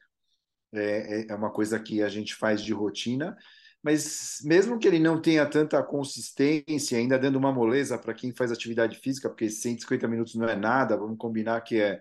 é, 0.75 1.27
é 1.31 1.35
uma 1.35 1.51
coisa 1.51 1.81
que 1.81 2.03
a 2.03 2.09
gente 2.09 2.35
faz 2.35 2.63
de 2.63 2.75
rotina, 2.75 3.35
mas 3.83 4.39
mesmo 4.45 4.79
que 4.79 4.87
ele 4.87 4.99
não 4.99 5.21
tenha 5.21 5.47
tanta 5.47 5.83
consistência, 5.83 6.99
ainda 6.99 7.19
dando 7.19 7.37
uma 7.37 7.53
moleza 7.53 7.97
para 7.97 8.13
quem 8.13 8.35
faz 8.35 8.53
atividade 8.53 8.99
física, 8.99 9.29
porque 9.31 9.49
150 9.49 10.07
minutos 10.07 10.35
não 10.35 10.47
é 10.47 10.55
nada, 10.57 10.97
vamos 10.97 11.17
combinar 11.17 11.63
que 11.63 11.81
é 11.81 12.01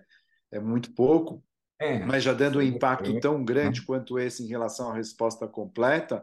é 0.50 0.60
muito 0.60 0.92
pouco, 0.92 1.42
é, 1.78 1.98
mas 2.04 2.22
já 2.22 2.32
dando 2.32 2.58
um 2.58 2.62
impacto 2.62 3.18
tão 3.20 3.44
grande 3.44 3.82
quanto 3.82 4.18
esse 4.18 4.42
em 4.42 4.48
relação 4.48 4.90
à 4.90 4.94
resposta 4.94 5.46
completa, 5.46 6.22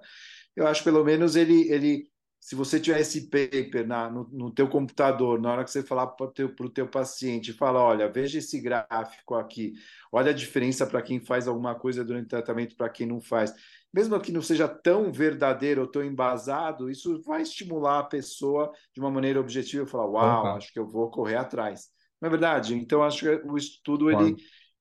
eu 0.55 0.65
acho 0.67 0.83
pelo 0.83 1.03
menos 1.03 1.35
ele, 1.35 1.69
ele 1.71 2.07
se 2.43 2.55
você 2.55 2.77
tiver 2.77 2.99
esse 2.99 3.29
paper 3.29 3.87
na, 3.87 4.09
no, 4.09 4.27
no 4.29 4.51
teu 4.51 4.67
computador, 4.67 5.39
na 5.39 5.49
hora 5.49 5.63
que 5.63 5.71
você 5.71 5.81
falar 5.81 6.07
para 6.07 6.25
o 6.25 6.29
teu, 6.29 6.53
teu 6.73 6.85
paciente, 6.85 7.53
fala, 7.53 7.79
olha, 7.81 8.11
veja 8.11 8.39
esse 8.39 8.59
gráfico 8.59 9.35
aqui, 9.35 9.71
olha 10.11 10.31
a 10.31 10.35
diferença 10.35 10.85
para 10.85 11.01
quem 11.01 11.21
faz 11.21 11.47
alguma 11.47 11.73
coisa 11.73 12.03
durante 12.03 12.25
o 12.25 12.29
tratamento 12.29 12.75
para 12.75 12.89
quem 12.89 13.07
não 13.07 13.21
faz. 13.21 13.53
Mesmo 13.93 14.19
que 14.19 14.33
não 14.33 14.41
seja 14.41 14.67
tão 14.67 15.09
verdadeiro 15.09 15.83
ou 15.83 15.87
tão 15.87 16.03
embasado, 16.03 16.89
isso 16.89 17.21
vai 17.21 17.43
estimular 17.43 17.99
a 17.99 18.03
pessoa 18.03 18.73
de 18.93 18.99
uma 18.99 19.09
maneira 19.09 19.39
objetiva, 19.39 19.87
falar, 19.87 20.09
uau, 20.09 20.43
uhum. 20.43 20.57
acho 20.57 20.73
que 20.73 20.79
eu 20.79 20.85
vou 20.85 21.09
correr 21.09 21.37
atrás. 21.37 21.91
Não 22.19 22.27
é 22.27 22.29
verdade? 22.29 22.75
Então, 22.75 23.03
acho 23.03 23.19
que 23.21 23.47
o 23.47 23.55
estudo 23.55 24.11
ele, 24.11 24.35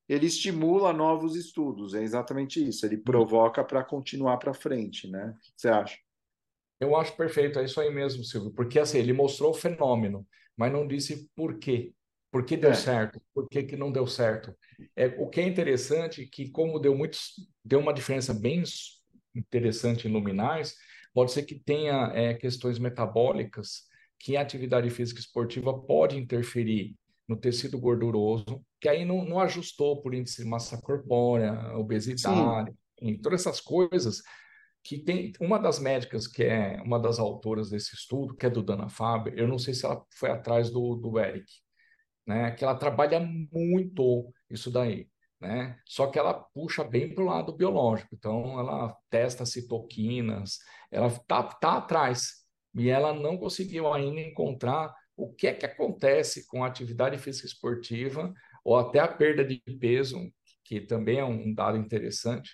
ele 0.08 0.26
estimula 0.26 0.92
novos 0.92 1.36
estudos, 1.36 1.94
é 1.94 2.02
exatamente 2.02 2.60
isso. 2.60 2.84
Ele 2.84 2.96
provoca 2.96 3.62
para 3.62 3.84
continuar 3.84 4.38
para 4.38 4.52
frente, 4.52 5.08
né? 5.08 5.32
O 5.36 5.40
que 5.40 5.52
você 5.56 5.68
acha? 5.68 5.96
Eu 6.82 6.96
acho 6.96 7.16
perfeito, 7.16 7.60
é 7.60 7.64
isso 7.64 7.80
aí 7.80 7.94
mesmo, 7.94 8.24
Silvio. 8.24 8.50
Porque 8.50 8.76
assim, 8.76 8.98
ele 8.98 9.12
mostrou 9.12 9.52
o 9.52 9.54
fenômeno, 9.54 10.26
mas 10.56 10.72
não 10.72 10.84
disse 10.84 11.30
por 11.36 11.58
quê. 11.58 11.92
Por 12.28 12.44
que 12.44 12.56
deu 12.56 12.70
é. 12.70 12.74
certo? 12.74 13.22
Por 13.32 13.48
que, 13.48 13.62
que 13.62 13.76
não 13.76 13.92
deu 13.92 14.04
certo? 14.04 14.52
É, 14.96 15.06
o 15.18 15.28
que 15.28 15.40
é 15.40 15.46
interessante 15.46 16.22
é 16.22 16.26
que, 16.26 16.50
como 16.50 16.80
deu 16.80 16.96
muitos, 16.96 17.34
deu 17.64 17.78
uma 17.78 17.94
diferença 17.94 18.34
bem 18.34 18.64
interessante 19.32 20.08
em 20.08 20.12
luminais, 20.12 20.74
pode 21.14 21.30
ser 21.30 21.44
que 21.44 21.54
tenha 21.54 22.10
é, 22.14 22.34
questões 22.34 22.80
metabólicas 22.80 23.84
que 24.18 24.36
a 24.36 24.40
atividade 24.40 24.90
física 24.90 25.20
esportiva 25.20 25.78
pode 25.78 26.18
interferir 26.18 26.96
no 27.28 27.36
tecido 27.36 27.78
gorduroso, 27.78 28.60
que 28.80 28.88
aí 28.88 29.04
não, 29.04 29.24
não 29.24 29.38
ajustou 29.38 30.02
por 30.02 30.14
índice 30.14 30.42
de 30.42 30.48
massa 30.48 30.80
corpórea, 30.82 31.76
obesidade, 31.76 32.72
em 33.00 33.16
todas 33.16 33.42
essas 33.42 33.60
coisas 33.60 34.22
que 34.82 34.98
tem 34.98 35.32
uma 35.40 35.58
das 35.58 35.78
médicas 35.78 36.26
que 36.26 36.42
é 36.42 36.80
uma 36.82 36.98
das 36.98 37.18
autoras 37.18 37.70
desse 37.70 37.94
estudo, 37.94 38.34
que 38.34 38.46
é 38.46 38.50
do 38.50 38.62
Dana 38.62 38.88
Faber, 38.88 39.32
eu 39.36 39.46
não 39.46 39.58
sei 39.58 39.74
se 39.74 39.84
ela 39.84 40.04
foi 40.10 40.30
atrás 40.30 40.70
do, 40.70 40.96
do 40.96 41.18
Eric, 41.18 41.46
né? 42.26 42.50
Que 42.52 42.64
ela 42.64 42.74
trabalha 42.74 43.20
muito 43.20 44.32
isso 44.50 44.70
daí, 44.70 45.08
né? 45.40 45.78
Só 45.86 46.08
que 46.08 46.18
ela 46.18 46.34
puxa 46.34 46.82
bem 46.82 47.14
para 47.14 47.22
o 47.22 47.26
lado 47.26 47.56
biológico, 47.56 48.14
então 48.14 48.58
ela 48.58 48.96
testa 49.08 49.46
citoquinas, 49.46 50.58
ela 50.90 51.10
tá, 51.26 51.42
tá 51.44 51.76
atrás 51.78 52.42
e 52.74 52.88
ela 52.88 53.12
não 53.12 53.36
conseguiu 53.36 53.92
ainda 53.92 54.20
encontrar 54.20 54.92
o 55.16 55.32
que 55.32 55.46
é 55.46 55.54
que 55.54 55.66
acontece 55.66 56.46
com 56.46 56.64
a 56.64 56.66
atividade 56.66 57.18
física 57.18 57.46
esportiva 57.46 58.32
ou 58.64 58.76
até 58.76 58.98
a 58.98 59.08
perda 59.08 59.44
de 59.44 59.60
peso, 59.78 60.18
que 60.64 60.80
também 60.80 61.18
é 61.18 61.24
um 61.24 61.52
dado 61.52 61.76
interessante, 61.76 62.50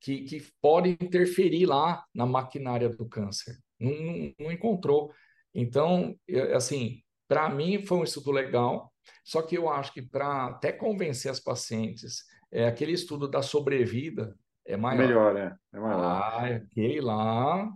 que, 0.00 0.22
que 0.22 0.46
pode 0.60 0.90
interferir 0.90 1.66
lá 1.66 2.04
na 2.14 2.26
maquinária 2.26 2.88
do 2.88 3.06
câncer. 3.06 3.58
Não, 3.78 3.92
não, 3.92 4.34
não 4.40 4.52
encontrou. 4.52 5.12
Então, 5.54 6.14
assim, 6.54 7.02
para 7.26 7.48
mim 7.48 7.82
foi 7.82 7.98
um 7.98 8.04
estudo 8.04 8.30
legal, 8.30 8.92
só 9.24 9.42
que 9.42 9.56
eu 9.56 9.68
acho 9.68 9.92
que 9.92 10.02
para 10.02 10.46
até 10.46 10.72
convencer 10.72 11.30
as 11.30 11.40
pacientes, 11.40 12.24
é 12.50 12.66
aquele 12.66 12.92
estudo 12.92 13.28
da 13.28 13.42
sobrevida 13.42 14.34
é 14.66 14.76
maior. 14.76 14.98
Melhor, 14.98 15.36
é. 15.36 15.56
é 15.72 15.80
maior. 15.80 16.00
Ah, 16.00 16.46
aquele 16.46 17.00
lá. 17.00 17.70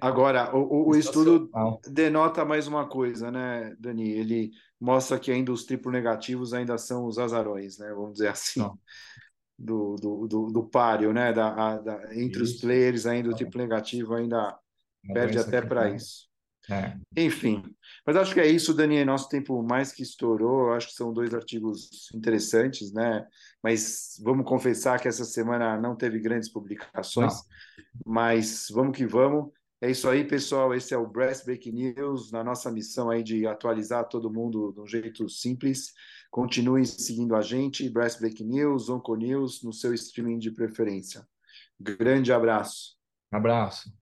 Agora, 0.00 0.54
o, 0.54 0.88
o 0.90 0.96
estudo 0.96 1.48
denota 1.86 2.44
mais 2.44 2.66
uma 2.66 2.88
coisa, 2.88 3.30
né, 3.30 3.74
Dani? 3.78 4.10
Ele 4.10 4.50
mostra 4.80 5.18
que 5.18 5.30
ainda 5.30 5.52
os 5.52 5.64
triplo 5.64 5.92
negativos 5.92 6.52
ainda 6.52 6.76
são 6.76 7.06
os 7.06 7.18
azarões, 7.18 7.78
né? 7.78 7.88
Vamos 7.94 8.14
dizer 8.14 8.28
assim. 8.28 8.60
Não 8.60 8.78
do, 9.58 9.96
do, 9.96 10.28
do, 10.28 10.46
do 10.46 10.64
páreo, 10.64 11.12
né? 11.12 11.32
Da, 11.32 11.48
a, 11.48 11.78
da 11.78 12.14
entre 12.14 12.42
isso. 12.42 12.54
os 12.54 12.60
players 12.60 13.06
ainda 13.06 13.30
o 13.30 13.34
tipo 13.34 13.58
negativo 13.58 14.14
ainda 14.14 14.56
Uma 15.04 15.14
perde 15.14 15.38
até 15.38 15.60
para 15.60 15.90
isso. 15.90 16.28
É. 16.70 16.94
Enfim, 17.16 17.62
mas 18.06 18.14
acho 18.14 18.34
que 18.34 18.40
é 18.40 18.46
isso, 18.46 18.74
Dani. 18.74 19.02
Nosso 19.04 19.28
tempo 19.28 19.62
mais 19.62 19.90
que 19.90 20.02
estourou. 20.02 20.72
Acho 20.72 20.88
que 20.88 20.92
são 20.92 21.12
dois 21.12 21.32
artigos 21.32 22.10
interessantes, 22.14 22.92
né? 22.92 23.26
Mas 23.62 24.20
vamos 24.22 24.46
confessar 24.46 25.00
que 25.00 25.08
essa 25.08 25.24
semana 25.24 25.80
não 25.80 25.96
teve 25.96 26.20
grandes 26.20 26.50
publicações. 26.50 27.34
Não. 27.34 28.12
Mas 28.14 28.66
vamos 28.70 28.96
que 28.96 29.06
vamos. 29.06 29.50
É 29.80 29.90
isso 29.90 30.08
aí, 30.08 30.24
pessoal. 30.24 30.74
Esse 30.74 30.92
é 30.92 30.98
o 30.98 31.06
Breast 31.06 31.44
Break 31.44 31.72
News, 31.72 32.32
na 32.32 32.44
nossa 32.44 32.70
missão 32.70 33.08
aí 33.08 33.22
de 33.22 33.46
atualizar 33.46 34.06
todo 34.08 34.32
mundo 34.32 34.72
de 34.72 34.80
um 34.80 34.86
jeito 34.86 35.28
simples. 35.28 35.92
Continue 36.30 36.84
seguindo 36.86 37.34
a 37.34 37.42
gente, 37.42 37.88
Breast 37.88 38.20
Break 38.20 38.44
News, 38.44 38.88
Onco 38.88 39.14
News, 39.16 39.62
no 39.62 39.72
seu 39.72 39.94
streaming 39.94 40.38
de 40.38 40.50
preferência. 40.50 41.26
Grande 41.80 42.32
abraço. 42.32 42.96
Abraço. 43.30 43.90